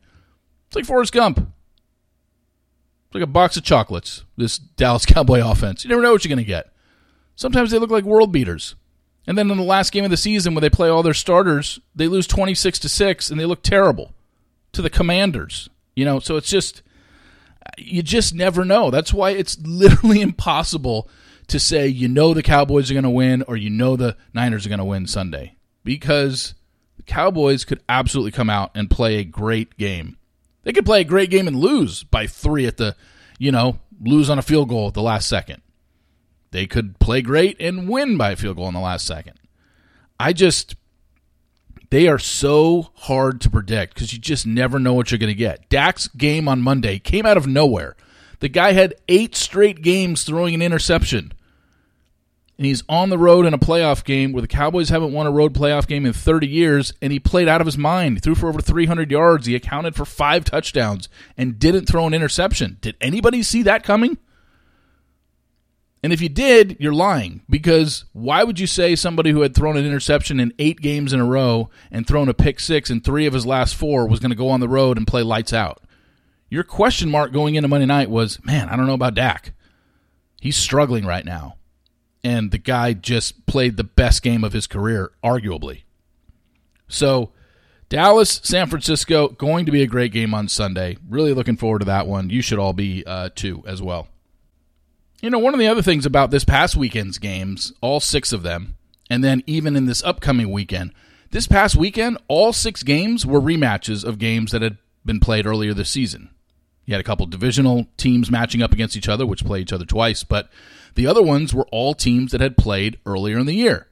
It's 0.67 0.75
like 0.75 0.85
Forrest 0.85 1.13
Gump. 1.13 1.39
It's 1.39 3.15
like 3.15 3.23
a 3.23 3.27
box 3.27 3.57
of 3.57 3.63
chocolates, 3.63 4.23
this 4.37 4.57
Dallas 4.57 5.05
Cowboy 5.07 5.41
offense. 5.45 5.83
You 5.83 5.89
never 5.89 6.01
know 6.01 6.13
what 6.13 6.23
you're 6.23 6.33
going 6.33 6.43
to 6.43 6.49
get. 6.49 6.73
Sometimes 7.35 7.71
they 7.71 7.79
look 7.79 7.91
like 7.91 8.05
world 8.05 8.31
beaters. 8.31 8.75
And 9.27 9.37
then 9.37 9.51
in 9.51 9.57
the 9.57 9.63
last 9.63 9.91
game 9.91 10.03
of 10.03 10.09
the 10.09 10.17
season, 10.17 10.55
when 10.55 10.61
they 10.61 10.69
play 10.69 10.89
all 10.89 11.03
their 11.03 11.13
starters, 11.13 11.79
they 11.93 12.07
lose 12.07 12.25
26 12.25 12.79
to 12.79 12.89
6 12.89 13.29
and 13.29 13.39
they 13.39 13.45
look 13.45 13.61
terrible 13.61 14.13
to 14.71 14.81
the 14.81 14.89
Commanders. 14.89 15.69
You 15.95 16.05
know, 16.05 16.19
so 16.19 16.37
it's 16.37 16.49
just, 16.49 16.81
you 17.77 18.01
just 18.03 18.33
never 18.33 18.65
know. 18.65 18.91
That's 18.91 19.13
why 19.13 19.31
it's 19.31 19.57
literally 19.59 20.21
impossible 20.21 21.09
to 21.47 21.59
say 21.59 21.87
you 21.87 22.07
know 22.07 22.33
the 22.33 22.43
Cowboys 22.43 22.89
are 22.89 22.93
going 22.93 23.03
to 23.03 23.09
win 23.09 23.43
or 23.47 23.57
you 23.57 23.69
know 23.69 23.95
the 23.95 24.15
Niners 24.33 24.65
are 24.65 24.69
going 24.69 24.79
to 24.79 24.85
win 24.85 25.07
Sunday 25.07 25.57
because 25.83 26.53
the 26.97 27.03
Cowboys 27.03 27.65
could 27.65 27.81
absolutely 27.89 28.31
come 28.31 28.49
out 28.49 28.71
and 28.75 28.89
play 28.89 29.17
a 29.17 29.23
great 29.23 29.77
game 29.77 30.17
they 30.63 30.73
could 30.73 30.85
play 30.85 31.01
a 31.01 31.05
great 31.05 31.29
game 31.29 31.47
and 31.47 31.55
lose 31.55 32.03
by 32.03 32.27
three 32.27 32.65
at 32.65 32.77
the, 32.77 32.95
you 33.39 33.51
know, 33.51 33.79
lose 33.99 34.29
on 34.29 34.39
a 34.39 34.43
field 34.43 34.69
goal 34.69 34.87
at 34.87 34.93
the 34.93 35.01
last 35.01 35.27
second. 35.27 35.61
They 36.51 36.67
could 36.67 36.99
play 36.99 37.21
great 37.21 37.57
and 37.59 37.89
win 37.89 38.17
by 38.17 38.31
a 38.31 38.35
field 38.35 38.57
goal 38.57 38.67
in 38.67 38.73
the 38.73 38.79
last 38.79 39.05
second. 39.05 39.39
I 40.19 40.33
just, 40.33 40.75
they 41.91 42.07
are 42.07 42.19
so 42.19 42.89
hard 42.95 43.39
to 43.41 43.49
predict 43.49 43.93
because 43.93 44.11
you 44.11 44.19
just 44.19 44.47
never 44.47 44.79
know 44.79 44.93
what 44.93 45.11
you're 45.11 45.19
going 45.19 45.27
to 45.27 45.35
get. 45.35 45.69
Dak's 45.69 46.07
game 46.07 46.47
on 46.47 46.61
Monday 46.61 46.97
came 46.97 47.25
out 47.25 47.37
of 47.37 47.45
nowhere. 47.45 47.95
The 48.39 48.49
guy 48.49 48.71
had 48.71 48.95
eight 49.07 49.35
straight 49.35 49.83
games 49.83 50.23
throwing 50.23 50.55
an 50.55 50.63
interception 50.63 51.33
and 52.61 52.67
he's 52.67 52.83
on 52.87 53.09
the 53.09 53.17
road 53.17 53.47
in 53.47 53.55
a 53.55 53.57
playoff 53.57 54.03
game 54.03 54.33
where 54.33 54.41
the 54.43 54.47
Cowboys 54.47 54.89
haven't 54.89 55.13
won 55.13 55.25
a 55.25 55.31
road 55.31 55.51
playoff 55.51 55.87
game 55.87 56.05
in 56.05 56.13
30 56.13 56.45
years, 56.45 56.93
and 57.01 57.11
he 57.11 57.19
played 57.19 57.47
out 57.47 57.59
of 57.59 57.65
his 57.65 57.75
mind. 57.75 58.17
He 58.17 58.19
threw 58.19 58.35
for 58.35 58.49
over 58.49 58.61
300 58.61 59.09
yards. 59.09 59.47
He 59.47 59.55
accounted 59.55 59.95
for 59.95 60.05
five 60.05 60.45
touchdowns 60.45 61.09
and 61.35 61.57
didn't 61.57 61.87
throw 61.87 62.05
an 62.05 62.13
interception. 62.13 62.77
Did 62.79 62.97
anybody 63.01 63.41
see 63.41 63.63
that 63.63 63.81
coming? 63.81 64.19
And 66.03 66.11
if 66.11 66.21
you 66.21 66.29
did, 66.29 66.77
you're 66.79 66.93
lying 66.93 67.41
because 67.49 68.05
why 68.11 68.43
would 68.43 68.59
you 68.59 68.65
say 68.65 68.95
somebody 68.95 69.31
who 69.31 69.41
had 69.41 69.53
thrown 69.53 69.77
an 69.77 69.85
interception 69.85 70.39
in 70.39 70.53
eight 70.57 70.81
games 70.81 71.13
in 71.13 71.19
a 71.19 71.25
row 71.25 71.69
and 71.91 72.07
thrown 72.07 72.27
a 72.27 72.33
pick 72.33 72.59
six 72.59 72.89
in 72.89 73.01
three 73.01 73.27
of 73.27 73.33
his 73.33 73.45
last 73.45 73.75
four 73.75 74.07
was 74.07 74.19
going 74.19 74.31
to 74.31 74.35
go 74.35 74.49
on 74.49 74.59
the 74.59 74.67
road 74.67 74.97
and 74.97 75.05
play 75.05 75.21
lights 75.21 75.53
out? 75.53 75.83
Your 76.49 76.63
question 76.63 77.09
mark 77.09 77.31
going 77.31 77.55
into 77.55 77.67
Monday 77.67 77.85
night 77.85 78.09
was, 78.09 78.43
man, 78.43 78.67
I 78.67 78.75
don't 78.75 78.87
know 78.87 78.93
about 78.93 79.13
Dak. 79.13 79.53
He's 80.41 80.57
struggling 80.57 81.05
right 81.05 81.23
now 81.23 81.57
and 82.23 82.51
the 82.51 82.57
guy 82.57 82.93
just 82.93 83.45
played 83.45 83.77
the 83.77 83.83
best 83.83 84.21
game 84.21 84.43
of 84.43 84.53
his 84.53 84.67
career, 84.67 85.11
arguably. 85.23 85.83
So, 86.87 87.31
Dallas, 87.89 88.41
San 88.43 88.67
Francisco, 88.67 89.29
going 89.29 89.65
to 89.65 89.71
be 89.71 89.81
a 89.81 89.87
great 89.87 90.11
game 90.11 90.33
on 90.33 90.47
Sunday. 90.47 90.97
Really 91.09 91.33
looking 91.33 91.57
forward 91.57 91.79
to 91.79 91.85
that 91.85 92.07
one. 92.07 92.29
You 92.29 92.41
should 92.41 92.59
all 92.59 92.73
be 92.73 93.03
uh, 93.05 93.29
too, 93.33 93.63
as 93.65 93.81
well. 93.81 94.07
You 95.21 95.29
know, 95.29 95.39
one 95.39 95.53
of 95.53 95.59
the 95.59 95.67
other 95.67 95.83
things 95.83 96.05
about 96.05 96.31
this 96.31 96.43
past 96.43 96.75
weekend's 96.75 97.19
games, 97.19 97.73
all 97.79 97.99
six 97.99 98.33
of 98.33 98.41
them, 98.41 98.75
and 99.09 99.23
then 99.23 99.43
even 99.45 99.75
in 99.75 99.85
this 99.85 100.03
upcoming 100.03 100.51
weekend, 100.51 100.93
this 101.29 101.47
past 101.47 101.75
weekend, 101.75 102.17
all 102.27 102.51
six 102.51 102.81
games 102.81 103.25
were 103.25 103.39
rematches 103.39 104.03
of 104.03 104.17
games 104.17 104.51
that 104.51 104.63
had 104.63 104.77
been 105.05 105.19
played 105.19 105.45
earlier 105.45 105.73
this 105.73 105.89
season. 105.89 106.31
You 106.85 106.95
had 106.95 107.01
a 107.01 107.05
couple 107.05 107.25
divisional 107.27 107.85
teams 107.97 108.31
matching 108.31 108.63
up 108.63 108.73
against 108.73 108.97
each 108.97 109.07
other, 109.07 109.25
which 109.25 109.45
play 109.45 109.61
each 109.61 109.71
other 109.71 109.85
twice, 109.85 110.23
but 110.23 110.49
the 110.95 111.05
other 111.07 111.21
ones 111.21 111.53
were 111.53 111.67
all 111.71 111.93
teams 111.93 112.31
that 112.31 112.41
had 112.41 112.57
played 112.57 112.99
earlier 113.05 113.37
in 113.37 113.45
the 113.45 113.53
year. 113.53 113.87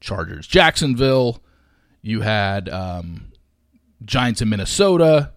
Chargers, 0.00 0.46
Jacksonville. 0.46 1.42
You 2.02 2.20
had 2.20 2.68
um, 2.68 3.32
Giants 4.04 4.42
in 4.42 4.50
Minnesota, 4.50 5.32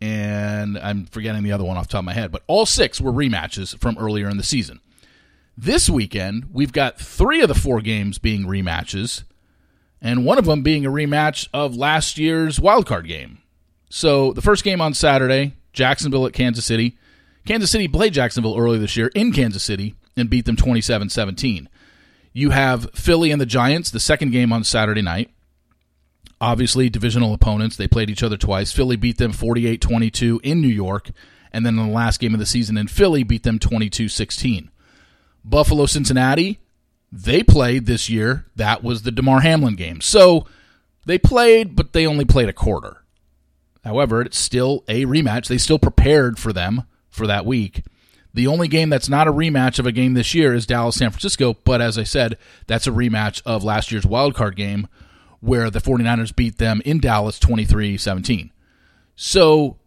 and 0.00 0.78
I'm 0.78 1.06
forgetting 1.06 1.42
the 1.42 1.52
other 1.52 1.64
one 1.64 1.76
off 1.76 1.88
the 1.88 1.92
top 1.92 2.00
of 2.00 2.04
my 2.06 2.12
head, 2.12 2.32
but 2.32 2.42
all 2.46 2.66
six 2.66 3.00
were 3.00 3.12
rematches 3.12 3.78
from 3.78 3.96
earlier 3.98 4.28
in 4.28 4.36
the 4.36 4.42
season. 4.42 4.80
This 5.56 5.88
weekend, 5.88 6.50
we've 6.52 6.72
got 6.72 6.98
three 6.98 7.40
of 7.40 7.48
the 7.48 7.54
four 7.54 7.80
games 7.80 8.18
being 8.18 8.44
rematches, 8.44 9.24
and 10.02 10.24
one 10.24 10.38
of 10.38 10.44
them 10.44 10.62
being 10.62 10.84
a 10.84 10.90
rematch 10.90 11.48
of 11.54 11.76
last 11.76 12.18
year's 12.18 12.58
wildcard 12.58 13.06
game. 13.06 13.38
So 13.88 14.32
the 14.32 14.42
first 14.42 14.64
game 14.64 14.80
on 14.80 14.92
Saturday, 14.92 15.54
Jacksonville 15.72 16.26
at 16.26 16.32
Kansas 16.32 16.64
City. 16.64 16.98
Kansas 17.46 17.70
City 17.70 17.86
played 17.86 18.12
Jacksonville 18.12 18.58
earlier 18.58 18.80
this 18.80 18.96
year 18.96 19.10
in 19.14 19.32
Kansas 19.32 19.62
City 19.62 19.94
and 20.16 20.28
beat 20.28 20.44
them 20.46 20.56
27 20.56 21.08
17. 21.10 21.68
You 22.32 22.50
have 22.50 22.90
Philly 22.92 23.30
and 23.30 23.40
the 23.40 23.46
Giants, 23.46 23.90
the 23.90 24.00
second 24.00 24.32
game 24.32 24.52
on 24.52 24.64
Saturday 24.64 25.02
night. 25.02 25.30
Obviously, 26.40 26.90
divisional 26.90 27.32
opponents. 27.32 27.76
They 27.76 27.88
played 27.88 28.10
each 28.10 28.22
other 28.22 28.36
twice. 28.36 28.72
Philly 28.72 28.96
beat 28.96 29.18
them 29.18 29.32
48 29.32 29.80
22 29.80 30.40
in 30.42 30.60
New 30.60 30.68
York. 30.68 31.10
And 31.52 31.64
then 31.64 31.78
in 31.78 31.86
the 31.86 31.92
last 31.92 32.20
game 32.20 32.34
of 32.34 32.40
the 32.40 32.46
season 32.46 32.76
in 32.76 32.88
Philly, 32.88 33.22
beat 33.22 33.42
them 33.42 33.58
22 33.58 34.08
16. 34.08 34.70
Buffalo, 35.44 35.86
Cincinnati, 35.86 36.58
they 37.10 37.42
played 37.42 37.86
this 37.86 38.10
year. 38.10 38.46
That 38.56 38.82
was 38.82 39.02
the 39.02 39.12
Damar 39.12 39.40
Hamlin 39.40 39.76
game. 39.76 40.00
So 40.00 40.46
they 41.06 41.18
played, 41.18 41.76
but 41.76 41.92
they 41.92 42.06
only 42.06 42.24
played 42.24 42.48
a 42.48 42.52
quarter. 42.52 43.04
However, 43.84 44.20
it's 44.20 44.38
still 44.38 44.84
a 44.88 45.04
rematch. 45.04 45.46
They 45.46 45.58
still 45.58 45.78
prepared 45.78 46.38
for 46.38 46.52
them 46.52 46.82
for 47.08 47.26
that 47.26 47.46
week. 47.46 47.84
The 48.34 48.48
only 48.48 48.68
game 48.68 48.90
that's 48.90 49.08
not 49.08 49.28
a 49.28 49.32
rematch 49.32 49.78
of 49.78 49.86
a 49.86 49.92
game 49.92 50.12
this 50.12 50.34
year 50.34 50.52
is 50.52 50.66
Dallas 50.66 50.96
San 50.96 51.10
Francisco, 51.10 51.54
but 51.64 51.80
as 51.80 51.96
I 51.96 52.02
said, 52.02 52.36
that's 52.66 52.86
a 52.86 52.90
rematch 52.90 53.40
of 53.46 53.64
last 53.64 53.90
year's 53.90 54.04
wild 54.04 54.34
card 54.34 54.56
game 54.56 54.88
where 55.40 55.70
the 55.70 55.80
49ers 55.80 56.34
beat 56.34 56.58
them 56.58 56.82
in 56.84 56.98
Dallas 56.98 57.38
23-17. 57.38 58.50
So, 59.14 59.78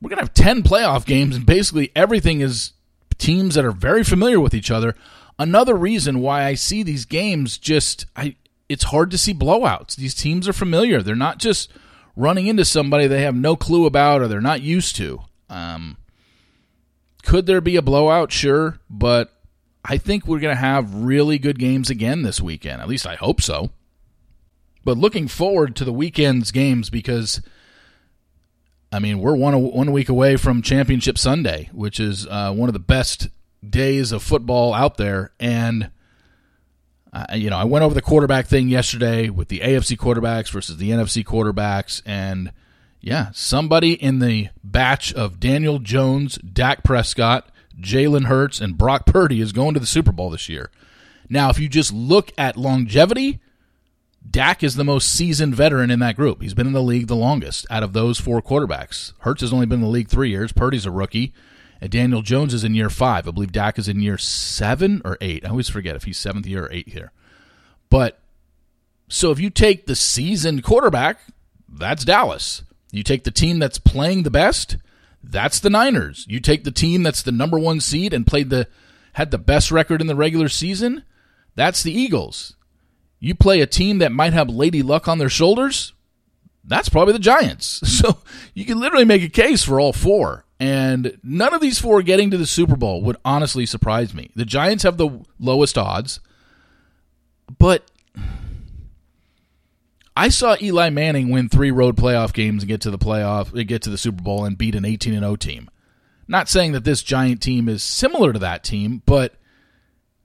we're 0.00 0.10
going 0.10 0.18
to 0.18 0.24
have 0.24 0.34
10 0.34 0.62
playoff 0.62 1.04
games 1.04 1.36
and 1.36 1.44
basically 1.44 1.90
everything 1.96 2.40
is 2.40 2.72
teams 3.18 3.56
that 3.56 3.64
are 3.64 3.72
very 3.72 4.04
familiar 4.04 4.40
with 4.40 4.54
each 4.54 4.70
other. 4.70 4.94
Another 5.38 5.74
reason 5.74 6.20
why 6.20 6.44
I 6.44 6.54
see 6.54 6.82
these 6.82 7.04
games 7.04 7.58
just 7.58 8.06
I 8.16 8.36
it's 8.68 8.84
hard 8.84 9.10
to 9.10 9.18
see 9.18 9.34
blowouts. 9.34 9.96
These 9.96 10.14
teams 10.14 10.48
are 10.48 10.52
familiar. 10.52 11.02
They're 11.02 11.16
not 11.16 11.38
just 11.38 11.70
running 12.16 12.46
into 12.46 12.64
somebody 12.64 13.06
they 13.06 13.22
have 13.22 13.34
no 13.34 13.56
clue 13.56 13.86
about 13.86 14.20
or 14.20 14.28
they're 14.28 14.40
not 14.40 14.60
used 14.60 14.96
to. 14.96 15.20
Um, 15.48 15.96
could 17.22 17.46
there 17.46 17.60
be 17.60 17.76
a 17.76 17.82
blowout? 17.82 18.30
Sure, 18.30 18.78
but 18.90 19.32
I 19.84 19.96
think 19.96 20.26
we're 20.26 20.40
going 20.40 20.54
to 20.54 20.60
have 20.60 20.94
really 20.94 21.38
good 21.38 21.58
games 21.58 21.88
again 21.88 22.22
this 22.22 22.40
weekend. 22.40 22.82
At 22.82 22.88
least 22.88 23.06
I 23.06 23.14
hope 23.14 23.40
so. 23.40 23.70
But 24.88 24.96
looking 24.96 25.28
forward 25.28 25.76
to 25.76 25.84
the 25.84 25.92
weekend's 25.92 26.50
games 26.50 26.88
because 26.88 27.42
I 28.90 28.98
mean 28.98 29.18
we're 29.18 29.36
one 29.36 29.60
one 29.60 29.92
week 29.92 30.08
away 30.08 30.36
from 30.36 30.62
Championship 30.62 31.18
Sunday, 31.18 31.68
which 31.74 32.00
is 32.00 32.26
uh, 32.26 32.54
one 32.54 32.70
of 32.70 32.72
the 32.72 32.78
best 32.78 33.28
days 33.68 34.12
of 34.12 34.22
football 34.22 34.72
out 34.72 34.96
there, 34.96 35.34
and 35.38 35.90
uh, 37.12 37.26
you 37.34 37.50
know, 37.50 37.58
I 37.58 37.64
went 37.64 37.84
over 37.84 37.94
the 37.94 38.00
quarterback 38.00 38.46
thing 38.46 38.70
yesterday 38.70 39.28
with 39.28 39.48
the 39.48 39.58
AFC 39.58 39.98
quarterbacks 39.98 40.50
versus 40.50 40.78
the 40.78 40.88
NFC 40.88 41.22
quarterbacks, 41.22 42.00
and 42.06 42.50
yeah, 43.02 43.28
somebody 43.34 43.92
in 43.92 44.20
the 44.20 44.48
batch 44.64 45.12
of 45.12 45.38
Daniel 45.38 45.80
Jones, 45.80 46.38
Dak 46.38 46.82
Prescott, 46.82 47.50
Jalen 47.78 48.24
Hurts, 48.24 48.58
and 48.58 48.78
Brock 48.78 49.04
Purdy 49.04 49.42
is 49.42 49.52
going 49.52 49.74
to 49.74 49.80
the 49.80 49.86
Super 49.86 50.12
Bowl 50.12 50.30
this 50.30 50.48
year. 50.48 50.70
Now, 51.28 51.50
if 51.50 51.58
you 51.58 51.68
just 51.68 51.92
look 51.92 52.32
at 52.38 52.56
longevity, 52.56 53.40
Dak 54.28 54.62
is 54.62 54.74
the 54.74 54.84
most 54.84 55.12
seasoned 55.12 55.54
veteran 55.54 55.90
in 55.90 56.00
that 56.00 56.16
group. 56.16 56.42
He's 56.42 56.54
been 56.54 56.66
in 56.66 56.72
the 56.72 56.82
league 56.82 57.06
the 57.06 57.16
longest 57.16 57.66
out 57.70 57.82
of 57.82 57.92
those 57.92 58.20
four 58.20 58.42
quarterbacks. 58.42 59.12
Hurts 59.20 59.40
has 59.40 59.52
only 59.52 59.66
been 59.66 59.80
in 59.80 59.84
the 59.84 59.90
league 59.90 60.08
three 60.08 60.30
years. 60.30 60.52
Purdy's 60.52 60.86
a 60.86 60.90
rookie. 60.90 61.32
And 61.80 61.90
Daniel 61.90 62.22
Jones 62.22 62.52
is 62.52 62.64
in 62.64 62.74
year 62.74 62.90
five. 62.90 63.28
I 63.28 63.30
believe 63.30 63.52
Dak 63.52 63.78
is 63.78 63.88
in 63.88 64.00
year 64.00 64.18
seven 64.18 65.00
or 65.04 65.16
eight. 65.20 65.44
I 65.44 65.50
always 65.50 65.68
forget 65.68 65.96
if 65.96 66.04
he's 66.04 66.18
seventh 66.18 66.46
year 66.46 66.66
or 66.66 66.72
eighth 66.72 66.92
here. 66.92 67.12
But 67.88 68.18
so 69.08 69.30
if 69.30 69.38
you 69.38 69.48
take 69.48 69.86
the 69.86 69.94
seasoned 69.94 70.64
quarterback, 70.64 71.20
that's 71.68 72.04
Dallas. 72.04 72.62
You 72.90 73.02
take 73.02 73.24
the 73.24 73.30
team 73.30 73.58
that's 73.58 73.78
playing 73.78 74.22
the 74.22 74.30
best, 74.30 74.76
that's 75.22 75.60
the 75.60 75.70
Niners. 75.70 76.26
You 76.28 76.40
take 76.40 76.64
the 76.64 76.70
team 76.70 77.02
that's 77.02 77.22
the 77.22 77.32
number 77.32 77.58
one 77.58 77.80
seed 77.80 78.12
and 78.12 78.26
played 78.26 78.50
the 78.50 78.66
had 79.14 79.30
the 79.30 79.38
best 79.38 79.70
record 79.70 80.00
in 80.00 80.06
the 80.06 80.14
regular 80.14 80.48
season, 80.48 81.02
that's 81.54 81.82
the 81.82 81.92
Eagles. 81.92 82.54
You 83.20 83.34
play 83.34 83.60
a 83.60 83.66
team 83.66 83.98
that 83.98 84.12
might 84.12 84.32
have 84.32 84.48
Lady 84.48 84.82
Luck 84.82 85.08
on 85.08 85.18
their 85.18 85.28
shoulders, 85.28 85.92
that's 86.64 86.88
probably 86.88 87.14
the 87.14 87.18
Giants. 87.18 87.80
So 87.98 88.18
you 88.54 88.64
can 88.64 88.78
literally 88.78 89.04
make 89.04 89.22
a 89.22 89.28
case 89.28 89.64
for 89.64 89.80
all 89.80 89.92
four. 89.92 90.44
And 90.60 91.18
none 91.22 91.52
of 91.52 91.60
these 91.60 91.80
four 91.80 92.02
getting 92.02 92.30
to 92.30 92.36
the 92.36 92.46
Super 92.46 92.76
Bowl 92.76 93.02
would 93.02 93.16
honestly 93.24 93.66
surprise 93.66 94.14
me. 94.14 94.30
The 94.36 94.44
Giants 94.44 94.84
have 94.84 94.96
the 94.96 95.20
lowest 95.40 95.76
odds, 95.76 96.20
but 97.58 97.90
I 100.16 100.28
saw 100.28 100.56
Eli 100.60 100.90
Manning 100.90 101.30
win 101.30 101.48
three 101.48 101.70
road 101.70 101.96
playoff 101.96 102.32
games 102.32 102.62
and 102.62 102.68
get 102.68 102.80
to 102.82 102.90
the 102.90 102.98
playoff, 102.98 103.66
get 103.66 103.82
to 103.82 103.90
the 103.90 103.98
Super 103.98 104.22
Bowl 104.22 104.44
and 104.44 104.58
beat 104.58 104.74
an 104.74 104.84
18 104.84 105.14
and 105.14 105.22
0 105.22 105.36
team. 105.36 105.70
Not 106.26 106.48
saying 106.48 106.72
that 106.72 106.84
this 106.84 107.02
Giant 107.02 107.40
team 107.40 107.68
is 107.68 107.82
similar 107.82 108.32
to 108.32 108.38
that 108.40 108.64
team, 108.64 109.02
but 109.06 109.34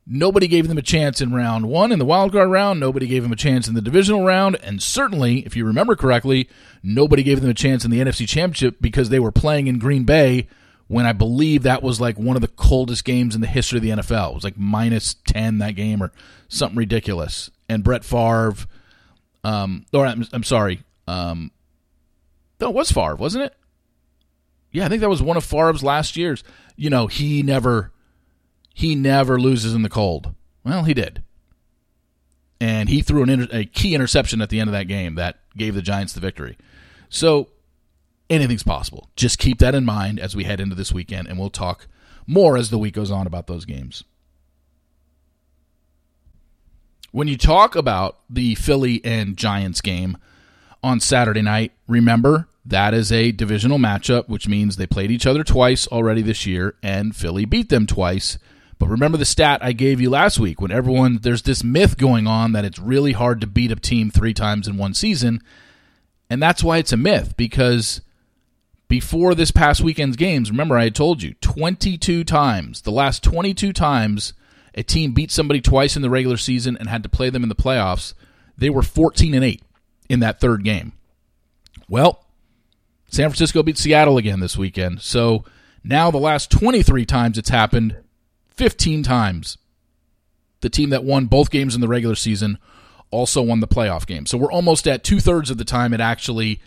nobody 0.06 0.48
gave 0.48 0.68
them 0.68 0.78
a 0.78 0.84
chance 0.84 1.22
in 1.22 1.34
round 1.34 1.68
one 1.68 1.92
in 1.92 2.00
the 2.00 2.06
wild 2.06 2.32
card 2.32 2.50
round. 2.50 2.80
Nobody 2.80 3.08
gave 3.08 3.24
them 3.24 3.32
a 3.32 3.38
chance 3.38 3.68
in 3.68 3.74
the 3.74 3.82
divisional 3.82 4.24
round, 4.24 4.58
and 4.64 4.82
certainly, 4.82 5.40
if 5.46 5.56
you 5.56 5.66
remember 5.66 5.96
correctly, 5.96 6.50
nobody 6.82 7.24
gave 7.24 7.42
them 7.42 7.50
a 7.50 7.56
chance 7.56 7.86
in 7.86 7.92
the 7.92 8.00
NFC 8.00 8.28
Championship 8.28 8.78
because 8.82 9.10
they 9.10 9.20
were 9.20 9.32
playing 9.32 9.68
in 9.68 9.80
Green 9.80 10.04
Bay 10.04 10.48
when 10.88 11.06
I 11.06 11.14
believe 11.14 11.64
that 11.64 11.82
was 11.82 12.02
like 12.02 12.20
one 12.20 12.36
of 12.36 12.42
the 12.42 12.48
coldest 12.48 13.06
games 13.06 13.36
in 13.36 13.42
the 13.42 13.48
history 13.48 13.78
of 13.78 13.84
the 13.84 13.90
NFL. 13.90 14.32
It 14.32 14.36
was 14.36 14.44
like 14.44 14.58
minus 14.58 15.16
10 15.28 15.60
that 15.60 15.76
game 15.76 16.04
or 16.04 16.12
something 16.50 16.78
ridiculous. 16.78 17.50
And 17.70 17.84
Brett 17.84 18.04
Favre 18.04 18.54
um, 19.44 19.86
or 19.92 20.06
I'm, 20.06 20.26
I'm 20.32 20.44
sorry. 20.44 20.84
Um, 21.08 21.52
no, 22.60 22.70
it 22.70 22.76
was 22.76 22.92
Favre, 22.92 23.16
wasn't 23.16 23.46
it? 23.46 23.56
Yeah, 24.72 24.86
I 24.86 24.90
think 24.90 25.02
that 25.02 25.10
was 25.10 25.22
one 25.22 25.38
of 25.38 25.44
Favre's 25.44 25.84
last 25.84 26.16
years. 26.18 26.44
You 26.76 26.90
know, 26.90 27.08
he 27.08 27.44
never, 27.44 27.92
he 28.74 28.96
never 28.96 29.40
loses 29.40 29.74
in 29.74 29.84
the 29.84 29.90
cold. 29.90 30.34
Well, 30.64 30.84
he 30.84 30.94
did, 30.94 31.24
and 32.60 32.90
he 32.90 33.02
threw 33.02 33.24
an 33.24 33.30
inter- 33.30 33.48
a 33.52 33.66
key 33.66 33.94
interception 33.94 34.42
at 34.42 34.50
the 34.50 34.60
end 34.60 34.70
of 34.70 34.74
that 34.74 34.88
game 34.88 35.16
that 35.16 35.40
gave 35.56 35.76
the 35.76 35.82
Giants 35.82 36.14
the 36.14 36.20
victory. 36.20 36.58
So 37.10 37.50
anything's 38.30 38.64
possible. 38.64 39.10
Just 39.16 39.40
keep 39.40 39.60
that 39.60 39.76
in 39.76 39.86
mind 39.86 40.20
as 40.20 40.36
we 40.36 40.46
head 40.46 40.60
into 40.60 40.76
this 40.76 40.92
weekend, 40.92 41.28
and 41.28 41.38
we'll 41.38 41.50
talk 41.50 41.88
more 42.26 42.58
as 42.58 42.70
the 42.70 42.78
week 42.78 42.96
goes 42.96 43.12
on 43.12 43.28
about 43.28 43.48
those 43.48 43.66
games 43.66 44.04
when 47.14 47.28
you 47.28 47.38
talk 47.38 47.76
about 47.76 48.18
the 48.28 48.56
Philly 48.56 49.00
and 49.06 49.38
Giants 49.38 49.82
game 49.82 50.18
on 50.82 51.00
Saturday 51.00 51.44
night, 51.44 51.72
remember 51.88 52.50
that 52.66 52.94
is 52.94 53.12
a 53.12 53.32
divisional 53.32 53.78
matchup, 53.78 54.28
which 54.28 54.48
means 54.48 54.76
they 54.76 54.88
played 54.88 55.12
each 55.12 55.28
other 55.28 55.44
twice 55.44 55.88
already 55.88 56.24
this 56.24 56.48
year, 56.48 56.76
and 56.82 57.16
Philly 57.16 57.46
beat 57.46 57.70
them 57.70 57.86
twice. 57.86 58.40
But 58.84 58.90
remember 58.90 59.18
the 59.18 59.24
stat 59.24 59.64
I 59.64 59.72
gave 59.72 60.02
you 60.02 60.10
last 60.10 60.38
week 60.38 60.60
when 60.60 60.70
everyone, 60.70 61.20
there's 61.22 61.44
this 61.44 61.64
myth 61.64 61.98
going 61.98 62.28
on 62.28 62.52
that 62.52 62.66
it's 62.66 62.80
really 62.80 63.14
hard 63.14 63.40
to 63.40 63.48
beat 63.48 63.72
a 63.72 63.78
team 63.78 64.12
three 64.12 64.34
times 64.34 64.68
in 64.68 64.76
one 64.76 64.94
season. 64.94 65.42
And 66.30 66.44
that's 66.44 66.66
why 66.66 66.80
it's 66.80 66.92
a 66.92 66.98
myth, 66.98 67.38
because 67.38 68.02
before 68.90 69.36
this 69.36 69.52
past 69.52 69.80
weekend's 69.80 70.18
games, 70.18 70.52
remember 70.52 70.76
I 70.76 70.90
told 70.90 71.24
you 71.24 71.34
22 71.36 72.26
times, 72.26 72.82
the 72.82 72.92
last 72.92 73.24
22 73.24 73.72
times 73.72 74.34
a 74.76 74.84
team 74.84 75.14
beat 75.14 75.32
somebody 75.32 75.62
twice 75.62 75.96
in 75.96 76.02
the 76.02 76.10
regular 76.10 76.36
season 76.36 76.76
and 76.76 76.90
had 76.90 77.04
to 77.04 77.10
play 77.10 77.30
them 77.30 77.44
in 77.44 77.48
the 77.48 77.56
playoffs, 77.56 78.14
they 78.58 78.70
were 78.70 78.84
14 78.84 79.34
and 79.34 79.46
8 79.46 79.64
in 80.10 80.20
that 80.20 80.42
third 80.42 80.66
game. 80.66 80.92
Well, 81.88 82.26
San 83.08 83.30
Francisco 83.30 83.64
beat 83.64 83.78
Seattle 83.78 84.18
again 84.18 84.42
this 84.42 84.58
weekend. 84.58 85.02
So 85.02 85.46
now 85.86 86.12
the 86.12 86.18
last 86.18 86.52
23 86.52 87.06
times 87.06 87.38
it's 87.38 87.48
happened, 87.50 88.03
15 88.56 89.04
times 89.04 89.58
the 90.62 90.70
team 90.70 90.90
that 90.90 91.04
won 91.04 91.26
both 91.26 91.52
games 91.52 91.76
in 91.76 91.82
the 91.82 91.88
regular 91.88 92.16
season 92.16 92.58
also 93.12 93.42
won 93.42 93.60
the 93.60 93.68
playoff 93.68 94.08
game. 94.08 94.26
So 94.26 94.38
we're 94.38 94.52
almost 94.52 94.88
at 94.88 95.04
two 95.04 95.20
thirds 95.20 95.52
of 95.52 95.58
the 95.58 95.66
time 95.66 95.94
it 95.94 96.00
actually 96.00 96.60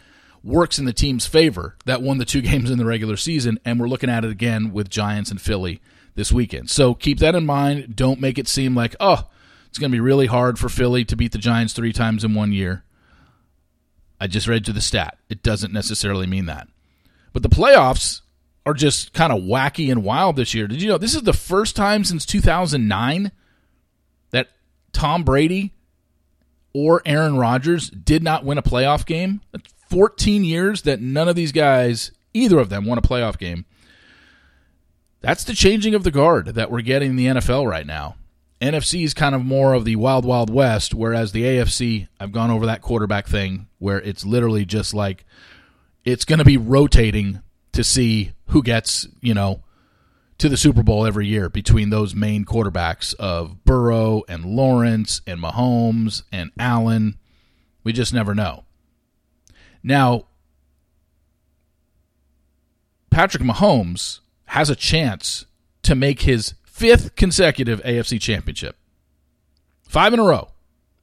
works 0.44 0.78
in 0.78 0.84
the 0.84 0.92
team's 0.92 1.26
favor 1.26 1.76
that 1.86 2.02
won 2.02 2.18
the 2.18 2.24
two 2.24 2.40
games 2.42 2.70
in 2.70 2.78
the 2.78 2.84
regular 2.84 3.16
season. 3.16 3.58
And 3.64 3.80
we're 3.80 3.88
looking 3.88 4.10
at 4.10 4.24
it 4.24 4.30
again 4.30 4.72
with 4.72 4.88
Giants 4.88 5.30
and 5.30 5.40
Philly 5.40 5.80
this 6.14 6.30
weekend. 6.30 6.70
So 6.70 6.94
keep 6.94 7.18
that 7.18 7.34
in 7.34 7.44
mind. 7.46 7.96
Don't 7.96 8.20
make 8.20 8.38
it 8.38 8.48
seem 8.48 8.74
like, 8.74 8.94
oh, 9.00 9.28
it's 9.68 9.78
going 9.78 9.90
to 9.90 9.96
be 9.96 10.00
really 10.00 10.26
hard 10.26 10.58
for 10.58 10.68
Philly 10.68 11.04
to 11.06 11.16
beat 11.16 11.32
the 11.32 11.38
Giants 11.38 11.72
three 11.72 11.92
times 11.92 12.22
in 12.22 12.34
one 12.34 12.52
year. 12.52 12.84
I 14.20 14.26
just 14.26 14.46
read 14.46 14.66
you 14.68 14.72
the 14.72 14.80
stat. 14.80 15.18
It 15.28 15.42
doesn't 15.42 15.72
necessarily 15.72 16.26
mean 16.26 16.46
that. 16.46 16.68
But 17.32 17.42
the 17.42 17.50
playoffs 17.50 18.22
are 18.66 18.74
just 18.74 19.12
kind 19.12 19.32
of 19.32 19.44
wacky 19.44 19.90
and 19.90 20.02
wild 20.02 20.34
this 20.34 20.52
year. 20.52 20.66
Did 20.66 20.82
you 20.82 20.88
know 20.88 20.98
this 20.98 21.14
is 21.14 21.22
the 21.22 21.32
first 21.32 21.76
time 21.76 22.02
since 22.02 22.26
2009 22.26 23.30
that 24.32 24.48
Tom 24.92 25.22
Brady 25.22 25.72
or 26.74 27.00
Aaron 27.06 27.36
Rodgers 27.36 27.88
did 27.88 28.24
not 28.24 28.44
win 28.44 28.58
a 28.58 28.62
playoff 28.62 29.06
game? 29.06 29.40
14 29.88 30.44
years 30.44 30.82
that 30.82 31.00
none 31.00 31.28
of 31.28 31.36
these 31.36 31.52
guys, 31.52 32.10
either 32.34 32.58
of 32.58 32.68
them, 32.68 32.84
won 32.84 32.98
a 32.98 33.02
playoff 33.02 33.38
game. 33.38 33.64
That's 35.20 35.44
the 35.44 35.54
changing 35.54 35.94
of 35.94 36.02
the 36.02 36.10
guard 36.10 36.48
that 36.48 36.70
we're 36.70 36.82
getting 36.82 37.10
in 37.10 37.16
the 37.16 37.26
NFL 37.26 37.70
right 37.70 37.86
now. 37.86 38.16
NFC 38.60 39.04
is 39.04 39.14
kind 39.14 39.34
of 39.34 39.44
more 39.44 39.74
of 39.74 39.84
the 39.84 39.96
wild, 39.96 40.24
wild 40.24 40.50
west, 40.50 40.92
whereas 40.92 41.32
the 41.32 41.44
AFC, 41.44 42.08
I've 42.18 42.32
gone 42.32 42.50
over 42.50 42.66
that 42.66 42.82
quarterback 42.82 43.28
thing 43.28 43.68
where 43.78 44.00
it's 44.00 44.24
literally 44.24 44.64
just 44.64 44.92
like 44.94 45.24
it's 46.04 46.24
going 46.24 46.38
to 46.38 46.44
be 46.44 46.56
rotating 46.56 47.42
to 47.72 47.84
see 47.84 48.32
who 48.56 48.62
gets, 48.62 49.06
you 49.20 49.34
know, 49.34 49.62
to 50.38 50.48
the 50.48 50.56
Super 50.56 50.82
Bowl 50.82 51.04
every 51.04 51.26
year 51.26 51.50
between 51.50 51.90
those 51.90 52.14
main 52.14 52.46
quarterbacks 52.46 53.14
of 53.16 53.66
Burrow 53.66 54.22
and 54.30 54.46
Lawrence 54.46 55.20
and 55.26 55.38
Mahomes 55.38 56.22
and 56.32 56.50
Allen. 56.58 57.18
We 57.84 57.92
just 57.92 58.14
never 58.14 58.34
know. 58.34 58.64
Now, 59.82 60.28
Patrick 63.10 63.42
Mahomes 63.42 64.20
has 64.46 64.70
a 64.70 64.74
chance 64.74 65.44
to 65.82 65.94
make 65.94 66.22
his 66.22 66.54
fifth 66.64 67.14
consecutive 67.14 67.82
AFC 67.82 68.18
championship. 68.18 68.78
Five 69.82 70.14
in 70.14 70.20
a 70.20 70.24
row. 70.24 70.48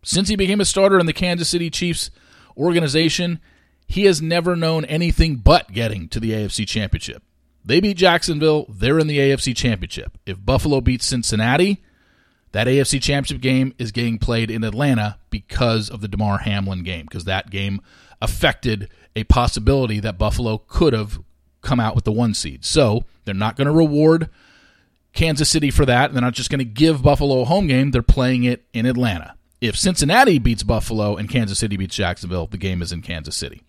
Since 0.01 0.27
he 0.27 0.35
became 0.35 0.59
a 0.59 0.65
starter 0.65 0.97
in 0.97 1.05
the 1.05 1.13
Kansas 1.13 1.49
City 1.49 1.69
Chiefs 1.69 2.09
organization, 2.57 3.39
he 3.85 4.05
has 4.05 4.23
never 4.23 4.55
known 4.55 4.85
anything 4.85 5.35
but 5.35 5.71
getting 5.71 6.09
to 6.09 6.19
the 6.19 6.31
AFC 6.31 6.67
championship. 6.67 7.21
They 7.65 7.79
beat 7.79 7.97
Jacksonville, 7.97 8.65
they're 8.67 8.99
in 8.99 9.07
the 9.07 9.19
AFC 9.19 9.55
Championship. 9.55 10.17
If 10.25 10.43
Buffalo 10.43 10.81
beats 10.81 11.05
Cincinnati, 11.05 11.81
that 12.51 12.67
AFC 12.67 13.01
Championship 13.01 13.41
game 13.41 13.73
is 13.77 13.91
getting 13.91 14.17
played 14.17 14.51
in 14.51 14.63
Atlanta 14.63 15.17
because 15.29 15.89
of 15.89 16.01
the 16.01 16.07
Damar 16.07 16.39
Hamlin 16.39 16.83
game, 16.83 17.05
because 17.05 17.25
that 17.25 17.49
game 17.49 17.81
affected 18.21 18.89
a 19.15 19.23
possibility 19.25 19.99
that 19.99 20.17
Buffalo 20.17 20.57
could 20.57 20.93
have 20.93 21.19
come 21.61 21.79
out 21.79 21.95
with 21.95 22.03
the 22.03 22.11
one 22.11 22.33
seed. 22.33 22.63
So 22.65 23.05
they're 23.25 23.33
not 23.33 23.55
going 23.55 23.67
to 23.67 23.73
reward 23.73 24.29
Kansas 25.13 25.49
City 25.49 25.71
for 25.71 25.85
that. 25.85 26.13
They're 26.13 26.21
not 26.21 26.33
just 26.33 26.49
going 26.49 26.59
to 26.59 26.65
give 26.65 27.01
Buffalo 27.01 27.41
a 27.41 27.45
home 27.45 27.67
game, 27.67 27.91
they're 27.91 28.01
playing 28.01 28.43
it 28.43 28.65
in 28.73 28.85
Atlanta. 28.85 29.35
If 29.61 29.77
Cincinnati 29.77 30.39
beats 30.39 30.63
Buffalo 30.63 31.15
and 31.15 31.29
Kansas 31.29 31.57
City 31.57 31.77
beats 31.77 31.95
Jacksonville, 31.95 32.47
the 32.47 32.57
game 32.57 32.81
is 32.81 32.91
in 32.91 33.01
Kansas 33.01 33.35
City. 33.35 33.63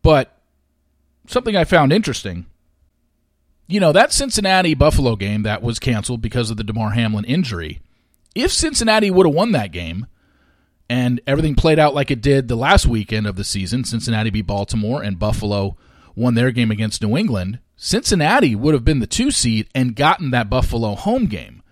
But 0.00 0.40
something 1.26 1.56
I 1.56 1.64
found 1.64 1.92
interesting 1.92 2.46
you 3.68 3.78
know, 3.78 3.92
that 3.92 4.12
Cincinnati 4.12 4.74
Buffalo 4.74 5.14
game 5.14 5.42
that 5.44 5.62
was 5.62 5.78
canceled 5.78 6.20
because 6.20 6.50
of 6.50 6.56
the 6.56 6.64
Damar 6.64 6.90
Hamlin 6.90 7.24
injury 7.24 7.80
if 8.34 8.52
Cincinnati 8.52 9.10
would 9.10 9.26
have 9.26 9.34
won 9.34 9.52
that 9.52 9.72
game 9.72 10.06
and 10.88 11.20
everything 11.26 11.54
played 11.54 11.78
out 11.78 11.94
like 11.94 12.10
it 12.10 12.20
did 12.20 12.48
the 12.48 12.56
last 12.56 12.86
weekend 12.86 13.26
of 13.26 13.36
the 13.36 13.44
season, 13.44 13.84
Cincinnati 13.84 14.30
beat 14.30 14.46
Baltimore 14.46 15.02
and 15.02 15.18
Buffalo 15.18 15.76
won 16.14 16.34
their 16.34 16.50
game 16.50 16.70
against 16.70 17.02
New 17.02 17.16
England, 17.16 17.58
Cincinnati 17.76 18.54
would 18.54 18.74
have 18.74 18.84
been 18.84 19.00
the 19.00 19.06
two 19.06 19.30
seed 19.30 19.68
and 19.74 19.96
gotten 19.96 20.30
that 20.30 20.48
Buffalo 20.50 20.94
home 20.94 21.26
game. 21.26 21.62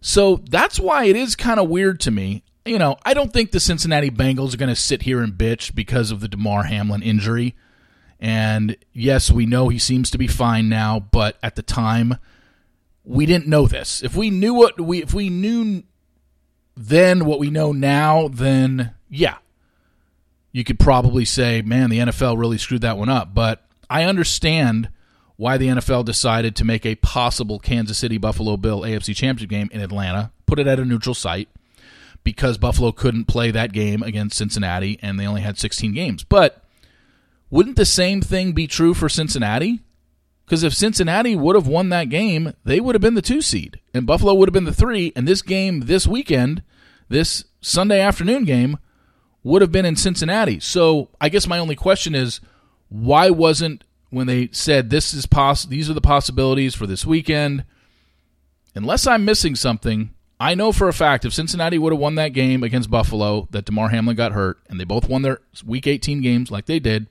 So 0.00 0.42
that's 0.48 0.80
why 0.80 1.04
it 1.04 1.16
is 1.16 1.36
kind 1.36 1.60
of 1.60 1.68
weird 1.68 2.00
to 2.00 2.10
me. 2.10 2.42
You 2.64 2.78
know, 2.78 2.96
I 3.04 3.14
don't 3.14 3.32
think 3.32 3.50
the 3.50 3.60
Cincinnati 3.60 4.10
Bengals 4.10 4.54
are 4.54 4.58
going 4.58 4.68
to 4.68 4.76
sit 4.76 5.02
here 5.02 5.20
and 5.20 5.32
bitch 5.32 5.74
because 5.74 6.10
of 6.10 6.20
the 6.20 6.28
Damar 6.28 6.64
Hamlin 6.64 7.02
injury. 7.02 7.54
And 8.20 8.76
yes, 8.92 9.30
we 9.30 9.46
know 9.46 9.68
he 9.68 9.78
seems 9.78 10.10
to 10.10 10.18
be 10.18 10.26
fine 10.26 10.68
now, 10.68 10.98
but 10.98 11.36
at 11.42 11.56
the 11.56 11.62
time, 11.62 12.16
we 13.04 13.26
didn't 13.26 13.46
know 13.46 13.66
this. 13.66 14.02
If 14.02 14.16
we 14.16 14.30
knew 14.30 14.54
what 14.54 14.80
we 14.80 15.02
if 15.02 15.14
we 15.14 15.30
knew 15.30 15.84
then 16.76 17.24
what 17.24 17.38
we 17.38 17.50
know 17.50 17.72
now, 17.72 18.28
then 18.28 18.94
yeah, 19.08 19.38
you 20.52 20.64
could 20.64 20.78
probably 20.78 21.24
say, 21.24 21.62
man, 21.62 21.90
the 21.90 21.98
NFL 21.98 22.38
really 22.38 22.58
screwed 22.58 22.82
that 22.82 22.98
one 22.98 23.08
up. 23.08 23.34
But 23.34 23.64
I 23.88 24.04
understand 24.04 24.90
why 25.36 25.56
the 25.56 25.68
NFL 25.68 26.04
decided 26.04 26.56
to 26.56 26.64
make 26.64 26.84
a 26.84 26.96
possible 26.96 27.58
Kansas 27.60 27.98
City 27.98 28.18
Buffalo 28.18 28.56
Bill 28.56 28.80
AFC 28.80 29.14
Championship 29.14 29.50
game 29.50 29.70
in 29.72 29.80
Atlanta, 29.80 30.32
put 30.46 30.58
it 30.58 30.66
at 30.66 30.80
a 30.80 30.84
neutral 30.84 31.14
site 31.14 31.48
because 32.24 32.58
Buffalo 32.58 32.90
couldn't 32.90 33.26
play 33.26 33.52
that 33.52 33.72
game 33.72 34.02
against 34.02 34.36
Cincinnati 34.36 34.98
and 35.00 35.18
they 35.18 35.26
only 35.26 35.40
had 35.40 35.56
16 35.56 35.92
games. 35.92 36.24
But 36.24 36.64
wouldn't 37.50 37.76
the 37.76 37.84
same 37.84 38.20
thing 38.20 38.52
be 38.52 38.66
true 38.66 38.94
for 38.94 39.08
Cincinnati? 39.08 39.80
Because 40.44 40.62
if 40.62 40.74
Cincinnati 40.74 41.36
would 41.36 41.56
have 41.56 41.66
won 41.66 41.90
that 41.90 42.08
game, 42.08 42.54
they 42.64 42.80
would 42.80 42.94
have 42.94 43.02
been 43.02 43.14
the 43.14 43.22
two 43.22 43.42
seed, 43.42 43.80
and 43.92 44.06
Buffalo 44.06 44.32
would 44.34 44.48
have 44.48 44.54
been 44.54 44.64
the 44.64 44.72
three. 44.72 45.12
And 45.14 45.28
this 45.28 45.42
game 45.42 45.80
this 45.80 46.06
weekend, 46.06 46.62
this 47.10 47.44
Sunday 47.60 48.00
afternoon 48.00 48.44
game, 48.44 48.78
would 49.42 49.60
have 49.60 49.72
been 49.72 49.84
in 49.84 49.96
Cincinnati. 49.96 50.58
So 50.58 51.10
I 51.20 51.28
guess 51.28 51.46
my 51.46 51.58
only 51.58 51.76
question 51.76 52.14
is, 52.14 52.40
why 52.88 53.28
wasn't 53.28 53.84
when 54.08 54.26
they 54.26 54.48
said 54.52 54.88
this 54.88 55.12
is 55.12 55.26
poss- 55.26 55.66
these 55.66 55.90
are 55.90 55.94
the 55.94 56.00
possibilities 56.00 56.74
for 56.74 56.86
this 56.86 57.04
weekend? 57.04 57.64
Unless 58.74 59.06
I'm 59.06 59.26
missing 59.26 59.54
something, 59.54 60.14
I 60.40 60.54
know 60.54 60.72
for 60.72 60.88
a 60.88 60.94
fact 60.94 61.26
if 61.26 61.34
Cincinnati 61.34 61.76
would 61.76 61.92
have 61.92 62.00
won 62.00 62.14
that 62.14 62.28
game 62.28 62.62
against 62.62 62.90
Buffalo, 62.90 63.48
that 63.50 63.66
Damar 63.66 63.90
Hamlin 63.90 64.16
got 64.16 64.32
hurt, 64.32 64.60
and 64.70 64.80
they 64.80 64.84
both 64.84 65.08
won 65.10 65.22
their 65.22 65.40
Week 65.66 65.86
18 65.86 66.22
games 66.22 66.50
like 66.50 66.64
they 66.64 66.78
did 66.78 67.06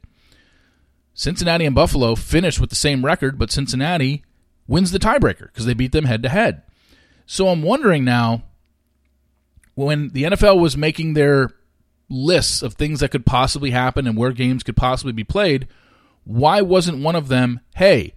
Cincinnati 1.17 1.65
and 1.65 1.73
Buffalo 1.73 2.13
finish 2.13 2.59
with 2.59 2.69
the 2.69 2.75
same 2.75 3.03
record, 3.03 3.39
but 3.39 3.51
Cincinnati 3.51 4.23
wins 4.67 4.91
the 4.91 4.99
tiebreaker 4.99 5.47
because 5.47 5.65
they 5.65 5.73
beat 5.73 5.91
them 5.91 6.05
head 6.05 6.21
to 6.21 6.29
head. 6.29 6.61
So 7.25 7.47
I'm 7.47 7.63
wondering 7.63 8.05
now 8.05 8.43
when 9.73 10.09
the 10.09 10.23
NFL 10.25 10.61
was 10.61 10.77
making 10.77 11.15
their 11.15 11.49
lists 12.07 12.61
of 12.61 12.75
things 12.75 12.99
that 12.99 13.09
could 13.09 13.25
possibly 13.25 13.71
happen 13.71 14.05
and 14.05 14.15
where 14.15 14.31
games 14.31 14.61
could 14.61 14.77
possibly 14.77 15.11
be 15.11 15.23
played, 15.23 15.67
why 16.23 16.61
wasn't 16.61 17.03
one 17.03 17.15
of 17.15 17.29
them, 17.29 17.61
hey, 17.75 18.13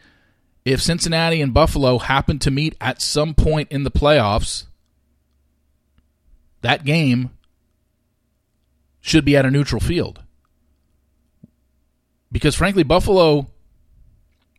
if 0.66 0.82
Cincinnati 0.82 1.40
and 1.40 1.54
Buffalo 1.54 1.96
happen 1.96 2.38
to 2.40 2.50
meet 2.50 2.76
at 2.82 3.00
some 3.00 3.32
point 3.32 3.72
in 3.72 3.82
the 3.82 3.90
playoffs, 3.90 4.66
that 6.60 6.84
game 6.84 7.30
should 9.00 9.24
be 9.24 9.38
at 9.38 9.46
a 9.46 9.50
neutral 9.50 9.80
field? 9.80 10.22
Because 12.32 12.54
frankly, 12.54 12.82
Buffalo 12.82 13.48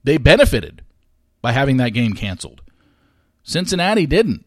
they 0.03 0.17
benefited 0.17 0.83
by 1.41 1.51
having 1.51 1.77
that 1.77 1.89
game 1.89 2.13
canceled. 2.13 2.61
Cincinnati 3.43 4.05
didn't. 4.05 4.45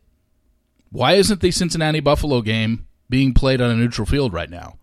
Why 0.90 1.14
isn't 1.14 1.40
the 1.40 1.50
Cincinnati 1.50 2.00
Buffalo 2.00 2.40
game 2.40 2.86
being 3.08 3.34
played 3.34 3.60
on 3.60 3.70
a 3.70 3.74
neutral 3.74 4.06
field 4.06 4.32
right 4.32 4.50
now? 4.50 4.78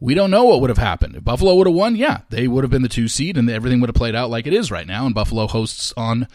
We 0.00 0.14
don't 0.14 0.30
know 0.30 0.44
what 0.44 0.60
would 0.60 0.70
have 0.70 0.78
happened. 0.78 1.16
If 1.16 1.24
Buffalo 1.24 1.54
would 1.54 1.66
have 1.66 1.76
won, 1.76 1.96
yeah, 1.96 2.20
they 2.28 2.46
would 2.46 2.64
have 2.64 2.70
been 2.70 2.82
the 2.82 2.88
two 2.88 3.08
seed 3.08 3.38
and 3.38 3.48
everything 3.48 3.80
would 3.80 3.88
have 3.88 3.94
played 3.94 4.14
out 4.14 4.28
like 4.28 4.46
it 4.46 4.52
is 4.52 4.70
right 4.70 4.86
now, 4.86 5.06
and 5.06 5.14
Buffalo 5.14 5.46
hosts 5.46 5.94
on 5.96 6.28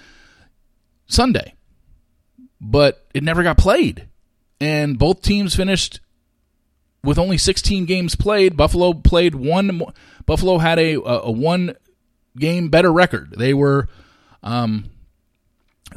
Sunday. 1.06 1.54
But 2.60 3.06
it 3.14 3.24
never 3.24 3.44
got 3.44 3.58
played. 3.58 4.08
And 4.60 4.98
both 4.98 5.22
teams 5.22 5.56
finished 5.56 6.00
with 7.04 7.18
only 7.18 7.38
16 7.38 7.86
games 7.86 8.16
played, 8.16 8.58
Buffalo 8.58 8.94
played 8.94 9.36
one. 9.36 9.82
Buffalo 10.26 10.58
had 10.58 10.80
a 10.80 10.96
a, 10.96 11.32
one 11.32 11.76
game 12.38 12.70
better 12.70 12.92
record. 12.92 13.36
They 13.38 13.54
were 13.54 13.88
um, 14.44 14.90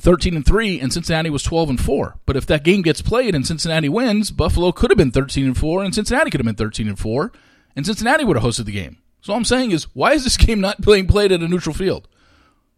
13 0.00 0.36
and 0.36 0.46
three, 0.46 0.80
and 0.80 0.92
Cincinnati 0.92 1.30
was 1.30 1.42
12 1.42 1.70
and 1.70 1.80
four. 1.80 2.18
But 2.26 2.36
if 2.36 2.46
that 2.46 2.64
game 2.64 2.82
gets 2.82 3.02
played 3.02 3.34
and 3.34 3.46
Cincinnati 3.46 3.88
wins, 3.88 4.30
Buffalo 4.30 4.72
could 4.72 4.90
have 4.90 4.98
been 4.98 5.10
13 5.10 5.46
and 5.46 5.58
four, 5.58 5.82
and 5.84 5.94
Cincinnati 5.94 6.30
could 6.30 6.40
have 6.40 6.46
been 6.46 6.54
13 6.54 6.88
and 6.88 6.98
four, 6.98 7.32
and 7.76 7.86
Cincinnati 7.86 8.24
would 8.24 8.36
have 8.36 8.44
hosted 8.44 8.64
the 8.64 8.72
game. 8.72 8.98
So 9.20 9.32
all 9.32 9.36
I'm 9.38 9.44
saying 9.44 9.70
is, 9.70 9.84
why 9.94 10.12
is 10.12 10.24
this 10.24 10.36
game 10.38 10.60
not 10.60 10.80
being 10.80 11.06
played 11.06 11.32
at 11.32 11.42
a 11.42 11.48
neutral 11.48 11.74
field? 11.74 12.08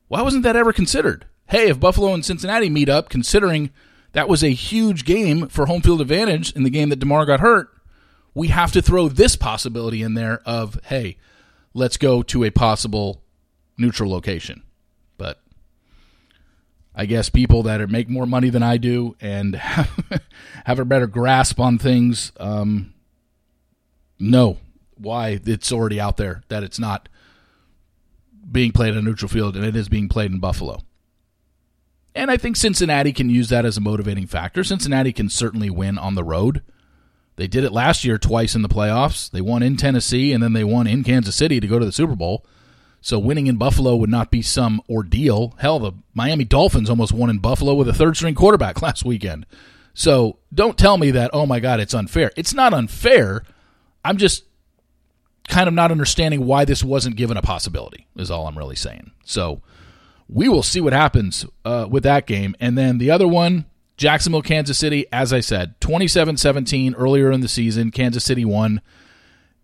Why 0.08 0.22
wasn't 0.22 0.42
that 0.44 0.56
ever 0.56 0.72
considered? 0.72 1.26
Hey, 1.48 1.68
if 1.68 1.80
Buffalo 1.80 2.14
and 2.14 2.24
Cincinnati 2.24 2.70
meet 2.70 2.88
up, 2.88 3.08
considering 3.08 3.70
that 4.12 4.28
was 4.28 4.42
a 4.42 4.50
huge 4.50 5.04
game 5.04 5.48
for 5.48 5.66
home 5.66 5.82
field 5.82 6.00
advantage 6.00 6.52
in 6.52 6.62
the 6.62 6.70
game 6.70 6.88
that 6.88 6.98
Damar 6.98 7.26
got 7.26 7.40
hurt, 7.40 7.68
we 8.34 8.48
have 8.48 8.72
to 8.72 8.82
throw 8.82 9.08
this 9.08 9.36
possibility 9.36 10.02
in 10.02 10.14
there 10.14 10.42
of, 10.44 10.78
hey, 10.84 11.16
let's 11.72 11.96
go 11.96 12.22
to 12.24 12.44
a 12.44 12.50
possible 12.50 13.22
neutral 13.78 14.10
location. 14.10 14.62
But 15.16 15.40
I 16.94 17.06
guess 17.06 17.28
people 17.28 17.62
that 17.64 17.80
are, 17.80 17.86
make 17.86 18.08
more 18.08 18.26
money 18.26 18.50
than 18.50 18.62
I 18.62 18.76
do 18.76 19.16
and 19.20 19.54
have, 19.56 20.22
have 20.64 20.78
a 20.78 20.84
better 20.84 21.06
grasp 21.06 21.60
on 21.60 21.78
things 21.78 22.32
um, 22.38 22.92
know 24.18 24.58
why 24.96 25.40
it's 25.44 25.72
already 25.72 26.00
out 26.00 26.16
there 26.16 26.42
that 26.48 26.62
it's 26.62 26.78
not 26.78 27.08
being 28.50 28.72
played 28.72 28.92
in 28.92 28.98
a 28.98 29.02
neutral 29.02 29.28
field 29.28 29.56
and 29.56 29.64
it 29.64 29.76
is 29.76 29.88
being 29.88 30.08
played 30.08 30.30
in 30.30 30.38
Buffalo. 30.38 30.80
And 32.14 32.30
I 32.30 32.36
think 32.36 32.56
Cincinnati 32.56 33.12
can 33.12 33.28
use 33.28 33.48
that 33.48 33.64
as 33.64 33.76
a 33.76 33.80
motivating 33.80 34.26
factor. 34.26 34.62
Cincinnati 34.62 35.12
can 35.12 35.28
certainly 35.28 35.68
win 35.68 35.98
on 35.98 36.14
the 36.14 36.22
road. 36.22 36.62
They 37.36 37.46
did 37.46 37.64
it 37.64 37.72
last 37.72 38.04
year 38.04 38.18
twice 38.18 38.54
in 38.54 38.62
the 38.62 38.68
playoffs. 38.68 39.30
They 39.30 39.40
won 39.40 39.62
in 39.62 39.76
Tennessee 39.76 40.32
and 40.32 40.42
then 40.42 40.52
they 40.52 40.64
won 40.64 40.86
in 40.86 41.02
Kansas 41.04 41.34
City 41.34 41.60
to 41.60 41.66
go 41.66 41.78
to 41.78 41.84
the 41.84 41.92
Super 41.92 42.14
Bowl. 42.14 42.44
So 43.00 43.18
winning 43.18 43.48
in 43.48 43.56
Buffalo 43.56 43.96
would 43.96 44.10
not 44.10 44.30
be 44.30 44.40
some 44.40 44.80
ordeal. 44.88 45.54
Hell, 45.58 45.78
the 45.78 45.92
Miami 46.14 46.44
Dolphins 46.44 46.88
almost 46.88 47.12
won 47.12 47.28
in 47.28 47.38
Buffalo 47.38 47.74
with 47.74 47.88
a 47.88 47.92
third 47.92 48.16
string 48.16 48.34
quarterback 48.34 48.80
last 48.82 49.04
weekend. 49.04 49.46
So 49.92 50.38
don't 50.52 50.78
tell 50.78 50.96
me 50.96 51.10
that, 51.12 51.30
oh 51.32 51.46
my 51.46 51.60
God, 51.60 51.80
it's 51.80 51.94
unfair. 51.94 52.32
It's 52.36 52.54
not 52.54 52.72
unfair. 52.72 53.42
I'm 54.04 54.16
just 54.16 54.44
kind 55.48 55.68
of 55.68 55.74
not 55.74 55.90
understanding 55.90 56.46
why 56.46 56.64
this 56.64 56.82
wasn't 56.82 57.16
given 57.16 57.36
a 57.36 57.42
possibility, 57.42 58.06
is 58.16 58.30
all 58.30 58.46
I'm 58.46 58.56
really 58.58 58.76
saying. 58.76 59.12
So 59.24 59.60
we 60.28 60.48
will 60.48 60.62
see 60.62 60.80
what 60.80 60.92
happens 60.92 61.44
uh, 61.64 61.86
with 61.88 62.02
that 62.04 62.26
game. 62.26 62.56
And 62.58 62.76
then 62.78 62.98
the 62.98 63.10
other 63.10 63.28
one, 63.28 63.66
Jacksonville, 63.96 64.42
Kansas 64.42 64.78
City, 64.78 65.06
as 65.12 65.32
I 65.32 65.40
said, 65.40 65.80
27 65.80 66.36
17 66.36 66.94
earlier 66.94 67.30
in 67.30 67.40
the 67.40 67.48
season. 67.48 67.90
Kansas 67.90 68.24
City 68.24 68.44
won. 68.44 68.80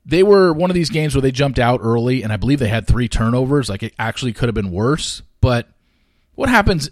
They 0.04 0.22
were 0.22 0.52
one 0.52 0.70
of 0.70 0.74
these 0.74 0.90
games 0.90 1.14
where 1.14 1.22
they 1.22 1.32
jumped 1.32 1.58
out 1.58 1.80
early, 1.82 2.22
and 2.22 2.32
I 2.32 2.36
believe 2.36 2.58
they 2.58 2.68
had 2.68 2.86
three 2.86 3.08
turnovers. 3.08 3.68
Like 3.68 3.82
it 3.82 3.94
actually 3.98 4.32
could 4.32 4.48
have 4.48 4.54
been 4.54 4.70
worse. 4.70 5.22
But 5.40 5.68
what 6.34 6.48
happens 6.48 6.90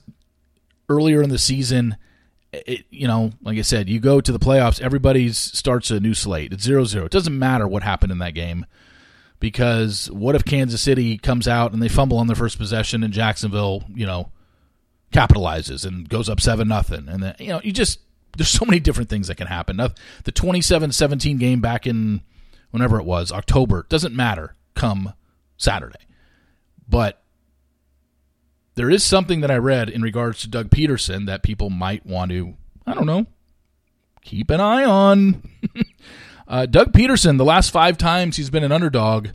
earlier 0.89 1.23
in 1.23 1.31
the 1.31 1.39
season? 1.39 1.97
It, 2.53 2.87
you 2.91 3.07
know, 3.07 3.33
like 3.43 3.59
I 3.59 3.63
said, 3.63 3.89
you 3.89 4.01
go 4.01 4.21
to 4.21 4.33
the 4.33 4.39
playoffs, 4.39 4.81
everybody 4.81 5.31
starts 5.33 5.91
a 5.91 6.01
new 6.01 6.15
slate. 6.15 6.53
It's 6.53 6.65
0 6.65 6.85
0. 6.85 7.05
It 7.05 7.13
doesn't 7.13 7.39
matter 7.39 7.69
what 7.69 7.83
happened 7.83 8.11
in 8.11 8.19
that 8.19 8.35
game 8.35 8.67
because 9.41 10.11
what 10.11 10.35
if 10.35 10.45
Kansas 10.45 10.81
City 10.81 11.19
comes 11.19 11.47
out 11.47 11.73
and 11.73 11.83
they 11.83 11.89
fumble 11.89 12.19
on 12.19 12.27
their 12.27 12.37
first 12.37 12.59
possession 12.59 13.03
and 13.05 13.13
Jacksonville, 13.13 13.85
you 13.95 14.07
know, 14.07 14.33
capitalizes 15.13 15.87
and 15.87 16.09
goes 16.09 16.29
up 16.29 16.41
seven 16.41 16.69
nothing, 16.69 17.09
and 17.09 17.23
then 17.23 17.35
you 17.39 17.49
know 17.49 17.61
you 17.63 17.73
just 17.73 18.01
there's 18.37 18.49
so 18.49 18.65
many 18.65 18.81
different 18.81 19.09
things 19.09 19.29
that 19.29 19.37
can 19.37 19.47
happen. 19.47 19.77
The 19.77 20.33
27-17 20.33 21.39
game 21.41 21.61
back 21.61 21.87
in 21.87 22.21
whenever 22.71 23.01
it 23.01 23.05
was 23.05 23.33
October 23.33 23.87
doesn't 23.89 24.15
matter 24.15 24.55
come 24.75 25.15
Saturday, 25.57 26.07
but 26.89 27.23
there 28.79 28.91
is 28.91 29.03
something 29.03 29.41
that 29.41 29.51
I 29.51 29.57
read 29.57 29.91
in 29.91 30.03
regards 30.03 30.41
to 30.43 30.49
Doug 30.49 30.71
Pederson 30.71 31.27
that 31.27 31.43
people 31.43 31.69
might 31.69 32.07
want 32.07 32.31
to, 32.31 32.55
I 32.87 32.95
don't 32.95 33.07
know, 33.07 33.27
keep 34.23 34.51
an 34.51 34.61
eye 34.61 34.85
on. 34.85 35.43
uh, 36.49 36.67
Doug 36.67 36.93
Pederson, 36.93 37.39
the 37.39 37.45
last 37.45 37.71
five 37.71 37.99
times 37.99 38.37
he's 38.37 38.51
been 38.51 38.63
an 38.63 38.71
underdog 38.71 39.31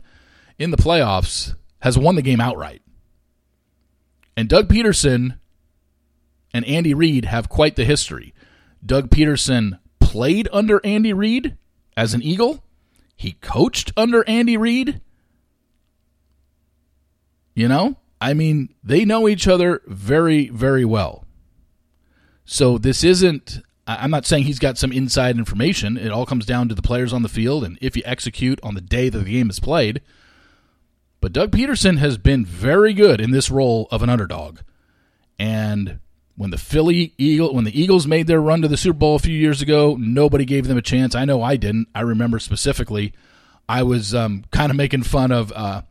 in 0.58 0.70
the 0.70 0.78
playoffs, 0.78 1.54
has 1.80 1.98
won 1.98 2.14
the 2.14 2.22
game 2.22 2.40
outright. 2.40 2.80
And 4.34 4.48
Doug 4.48 4.68
Pederson 4.68 5.38
and 6.54 6.64
Andy 6.66 6.94
Reid 6.94 7.24
have 7.24 7.48
quite 7.48 7.74
the 7.74 7.84
history. 7.84 8.32
Doug 8.86 9.10
Pederson 9.10 9.80
played 9.98 10.48
under 10.52 10.80
Andy 10.84 11.12
Reid 11.12 11.58
as 11.96 12.14
an 12.14 12.22
Eagle. 12.22 12.62
He 13.16 13.32
coached 13.32 13.92
under 13.96 14.26
Andy 14.28 14.56
Reid. 14.56 15.00
You 17.54 17.66
know, 17.68 17.96
I 18.20 18.34
mean, 18.34 18.74
they 18.82 19.04
know 19.04 19.28
each 19.28 19.48
other 19.48 19.82
very, 19.86 20.48
very 20.48 20.84
well. 20.84 21.24
So 22.44 22.78
this 22.78 23.02
isn't, 23.02 23.60
I'm 23.86 24.10
not 24.10 24.26
saying 24.26 24.44
he's 24.44 24.58
got 24.58 24.78
some 24.78 24.92
inside 24.92 25.36
information. 25.36 25.96
It 25.96 26.10
all 26.10 26.26
comes 26.26 26.46
down 26.46 26.68
to 26.68 26.74
the 26.74 26.82
players 26.82 27.12
on 27.12 27.22
the 27.22 27.28
field 27.28 27.64
and 27.64 27.78
if 27.80 27.96
you 27.96 28.02
execute 28.04 28.60
on 28.62 28.74
the 28.74 28.80
day 28.80 29.08
that 29.08 29.18
the 29.18 29.30
game 29.30 29.50
is 29.50 29.60
played. 29.60 30.02
But 31.20 31.32
Doug 31.32 31.50
Pederson 31.50 31.98
has 31.98 32.18
been 32.18 32.44
very 32.44 32.92
good 32.92 33.20
in 33.20 33.30
this 33.30 33.50
role 33.50 33.88
of 33.90 34.02
an 34.02 34.10
underdog. 34.10 34.60
And 35.38 36.00
when 36.36 36.50
the 36.50 36.58
Philly 36.58 37.14
Eagle 37.16 37.54
when 37.54 37.64
the 37.64 37.80
Eagles 37.80 38.06
made 38.06 38.26
their 38.26 38.40
run 38.40 38.62
to 38.62 38.68
the 38.68 38.76
Super 38.76 38.98
Bowl 38.98 39.16
a 39.16 39.20
few 39.20 39.36
years 39.36 39.62
ago, 39.62 39.96
nobody 39.98 40.44
gave 40.44 40.66
them 40.66 40.78
a 40.78 40.82
chance. 40.82 41.14
I 41.14 41.24
know 41.24 41.42
I 41.42 41.56
didn't. 41.56 41.88
I 41.94 42.00
remember 42.00 42.38
specifically, 42.38 43.12
I 43.68 43.82
was 43.82 44.14
um, 44.14 44.44
kind 44.50 44.70
of 44.70 44.76
making 44.76 45.04
fun 45.04 45.30
of 45.30 45.52
uh, 45.52 45.82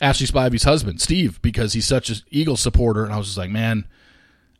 Ashley 0.00 0.26
Spivey's 0.26 0.64
husband, 0.64 1.00
Steve, 1.00 1.40
because 1.40 1.72
he's 1.72 1.86
such 1.86 2.10
an 2.10 2.16
Eagles 2.30 2.60
supporter, 2.60 3.04
and 3.04 3.12
I 3.12 3.16
was 3.18 3.26
just 3.26 3.38
like, 3.38 3.50
man. 3.50 3.86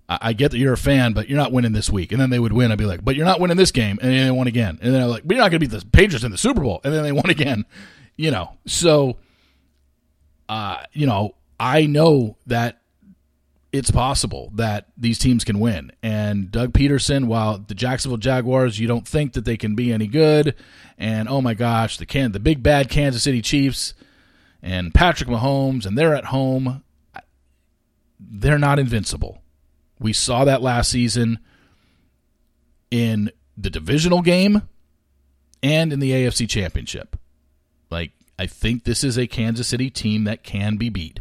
I, 0.08 0.34
get 0.34 0.52
that 0.52 0.58
you're 0.58 0.72
a 0.72 0.78
fan, 0.78 1.14
but 1.14 1.28
you're 1.28 1.36
not 1.36 1.50
winning 1.50 1.72
this 1.72 1.90
week. 1.90 2.12
And 2.12 2.20
then 2.20 2.30
they 2.30 2.38
would 2.38 2.52
win. 2.52 2.70
I'd 2.70 2.78
be 2.78 2.86
like, 2.86 3.04
but 3.04 3.16
you're 3.16 3.26
not 3.26 3.40
winning 3.40 3.56
this 3.56 3.72
game. 3.72 3.98
And 4.00 4.12
then 4.12 4.26
they 4.26 4.30
won 4.30 4.46
again. 4.46 4.78
And 4.80 4.94
then 4.94 5.02
I'm 5.02 5.08
like, 5.08 5.26
but 5.26 5.34
you're 5.34 5.42
not 5.42 5.50
going 5.50 5.60
to 5.60 5.66
beat 5.68 5.76
the 5.76 5.84
Patriots 5.84 6.22
in 6.22 6.30
the 6.30 6.38
Super 6.38 6.60
Bowl. 6.60 6.80
And 6.84 6.94
then 6.94 7.02
they 7.02 7.10
won 7.10 7.28
again. 7.28 7.64
You 8.16 8.30
know, 8.30 8.52
so, 8.66 9.16
uh, 10.48 10.84
you 10.92 11.06
know, 11.06 11.34
I 11.58 11.86
know 11.86 12.36
that 12.46 12.80
it's 13.72 13.90
possible 13.90 14.50
that 14.54 14.86
these 14.96 15.18
teams 15.18 15.44
can 15.44 15.60
win. 15.60 15.92
And 16.02 16.50
Doug 16.50 16.72
Pederson, 16.72 17.26
while 17.26 17.58
the 17.58 17.74
Jacksonville 17.74 18.18
Jaguars, 18.18 18.78
you 18.78 18.86
don't 18.86 19.06
think 19.06 19.34
that 19.34 19.44
they 19.44 19.56
can 19.56 19.74
be 19.74 19.92
any 19.92 20.06
good, 20.06 20.54
and 20.98 21.28
oh 21.28 21.40
my 21.40 21.54
gosh, 21.54 21.98
the 21.98 22.06
can 22.06 22.32
the 22.32 22.40
big 22.40 22.62
bad 22.62 22.88
Kansas 22.88 23.22
City 23.22 23.42
Chiefs 23.42 23.94
and 24.62 24.94
Patrick 24.94 25.28
Mahomes, 25.28 25.86
and 25.86 25.96
they're 25.96 26.14
at 26.14 26.26
home. 26.26 26.82
They're 28.18 28.58
not 28.58 28.78
invincible. 28.78 29.42
We 29.98 30.12
saw 30.12 30.44
that 30.44 30.62
last 30.62 30.90
season 30.90 31.38
in 32.90 33.30
the 33.56 33.70
divisional 33.70 34.22
game 34.22 34.62
and 35.62 35.92
in 35.92 36.00
the 36.00 36.12
AFC 36.12 36.48
Championship. 36.48 37.16
Like 37.90 38.12
I 38.38 38.46
think 38.46 38.84
this 38.84 39.04
is 39.04 39.18
a 39.18 39.26
Kansas 39.26 39.68
City 39.68 39.90
team 39.90 40.24
that 40.24 40.42
can 40.42 40.76
be 40.76 40.88
beat. 40.88 41.20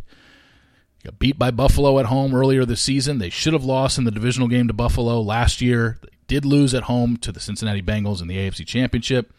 Got 1.05 1.19
beat 1.19 1.37
by 1.37 1.51
Buffalo 1.51 1.99
at 1.99 2.07
home 2.07 2.33
earlier 2.33 2.65
this 2.65 2.81
season. 2.81 3.19
They 3.19 3.29
should 3.29 3.53
have 3.53 3.63
lost 3.63 3.99
in 3.99 4.05
the 4.05 4.11
divisional 4.11 4.47
game 4.47 4.67
to 4.67 4.73
Buffalo 4.73 5.21
last 5.21 5.61
year. 5.61 5.99
They 6.01 6.09
did 6.25 6.45
lose 6.45 6.73
at 6.73 6.83
home 6.83 7.17
to 7.17 7.31
the 7.31 7.39
Cincinnati 7.39 7.83
Bengals 7.83 8.23
in 8.23 8.27
the 8.27 8.37
AFC 8.37 8.65
Championship. 8.65 9.31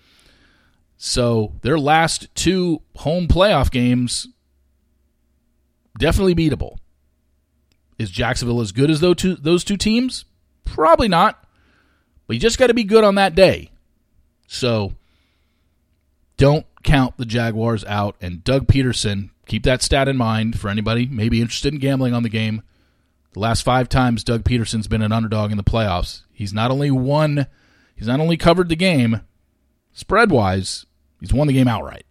So 0.97 1.55
their 1.63 1.77
last 1.77 2.33
two 2.37 2.83
home 2.99 3.27
playoff 3.27 3.73
games 3.73 4.29
definitely 5.99 6.37
beatable. 6.37 6.79
Is 7.99 8.11
Jacksonville 8.11 8.61
as 8.61 8.71
good 8.71 8.89
as 8.89 9.01
those 9.01 9.17
two, 9.17 9.35
those 9.35 9.65
two 9.65 9.77
teams? 9.77 10.25
Probably 10.65 11.09
not. 11.09 11.49
But 12.29 12.35
you 12.35 12.41
just 12.41 12.59
got 12.59 12.69
to 12.69 12.75
be 12.75 12.85
good 12.85 13.03
on 13.03 13.17
that 13.17 13.35
day. 13.35 13.73
So 14.47 14.93
don't 16.37 16.65
count 16.85 17.17
the 17.17 17.25
Jaguars 17.27 17.85
out. 17.87 18.15
And 18.21 18.45
Doug 18.45 18.69
Pederson 18.69 19.31
keep 19.47 19.63
that 19.65 19.83
stat 19.83 20.09
in 20.09 20.17
mind 20.17 20.59
for 20.59 20.69
anybody 20.69 21.07
maybe 21.07 21.41
interested 21.41 21.73
in 21.73 21.81
gambling 21.81 22.15
on 22.15 22.23
the 22.23 22.29
game. 22.29 22.63
The 23.33 23.41
last 23.41 23.63
five 23.63 23.89
times 23.89 24.25
Doug 24.25 24.45
Pederson's 24.45 24.89
been 24.89 25.03
an 25.03 25.13
underdog 25.13 25.51
in 25.51 25.57
the 25.57 25.65
playoffs, 25.65 26.23
he's 26.33 26.53
not 26.53 26.71
only 26.71 26.91
won, 26.91 27.47
he's 27.95 28.09
not 28.09 28.21
only 28.21 28.37
covered 28.37 28.69
the 28.69 28.77
game 28.77 29.23
spread 29.93 30.31
wise, 30.31 30.87
he's 31.21 31.33
won 31.33 31.47
the 31.47 31.53
game 31.53 31.69
outright. 31.69 32.05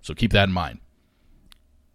So 0.00 0.14
keep 0.14 0.32
that 0.32 0.48
in 0.48 0.54
mind. 0.54 0.80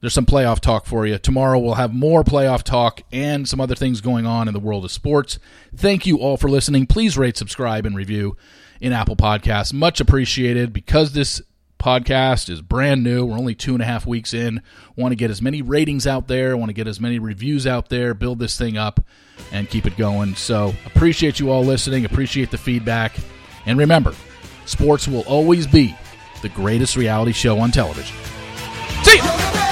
There's 0.02 0.14
some 0.14 0.26
playoff 0.26 0.62
talk 0.62 0.86
for 0.86 1.06
you. 1.06 1.18
Tomorrow 1.18 1.60
we'll 1.60 1.74
have 1.74 1.94
more 1.94 2.24
playoff 2.24 2.64
talk 2.64 3.02
and 3.12 3.48
some 3.48 3.60
other 3.60 3.76
things 3.76 4.00
going 4.00 4.26
on 4.26 4.48
in 4.48 4.54
the 4.54 4.60
world 4.60 4.86
of 4.86 4.92
sports. 4.92 5.40
Thank 5.76 6.06
you 6.06 6.20
all 6.20 6.38
for 6.38 6.50
listening. 6.50 6.86
Please 6.86 7.18
rate, 7.18 7.36
subscribe, 7.36 7.86
and 7.86 7.96
review 7.96 8.38
in 8.80 8.94
Apple 8.94 9.18
Podcasts. 9.18 9.74
Much 9.74 10.00
appreciated 10.00 10.72
because 10.72 11.12
this 11.12 11.42
podcast 11.80 12.50
is 12.50 12.62
brand 12.62 13.04
new. 13.04 13.26
We're 13.26 13.38
only 13.38 13.56
two 13.56 13.74
and 13.74 13.82
a 13.82 13.86
half 13.86 14.06
weeks 14.06 14.34
in. 14.34 14.62
Want 14.96 15.14
to 15.14 15.16
get 15.16 15.32
as 15.32 15.42
many 15.42 15.62
ratings 15.62 16.06
out 16.06 16.28
there, 16.28 16.56
want 16.56 16.70
to 16.70 16.74
get 16.74 16.88
as 16.88 17.00
many 17.00 17.18
reviews 17.18 17.66
out 17.66 17.90
there, 17.90 18.14
build 18.14 18.38
this 18.40 18.58
thing 18.58 18.78
up, 18.78 19.00
and 19.52 19.70
keep 19.70 19.86
it 19.86 19.98
going. 19.98 20.36
So 20.36 20.74
appreciate 20.86 21.40
you 21.40 21.50
all 21.50 21.64
listening, 21.64 22.06
appreciate 22.06 22.52
the 22.52 22.58
feedback. 22.58 23.16
And 23.66 23.80
remember, 23.80 24.14
sports 24.66 25.08
will 25.08 25.22
always 25.22 25.66
be 25.66 25.96
the 26.42 26.50
greatest 26.50 26.96
reality 26.96 27.32
show 27.32 27.60
on 27.60 27.72
television. 27.72 28.16
See! 29.04 29.69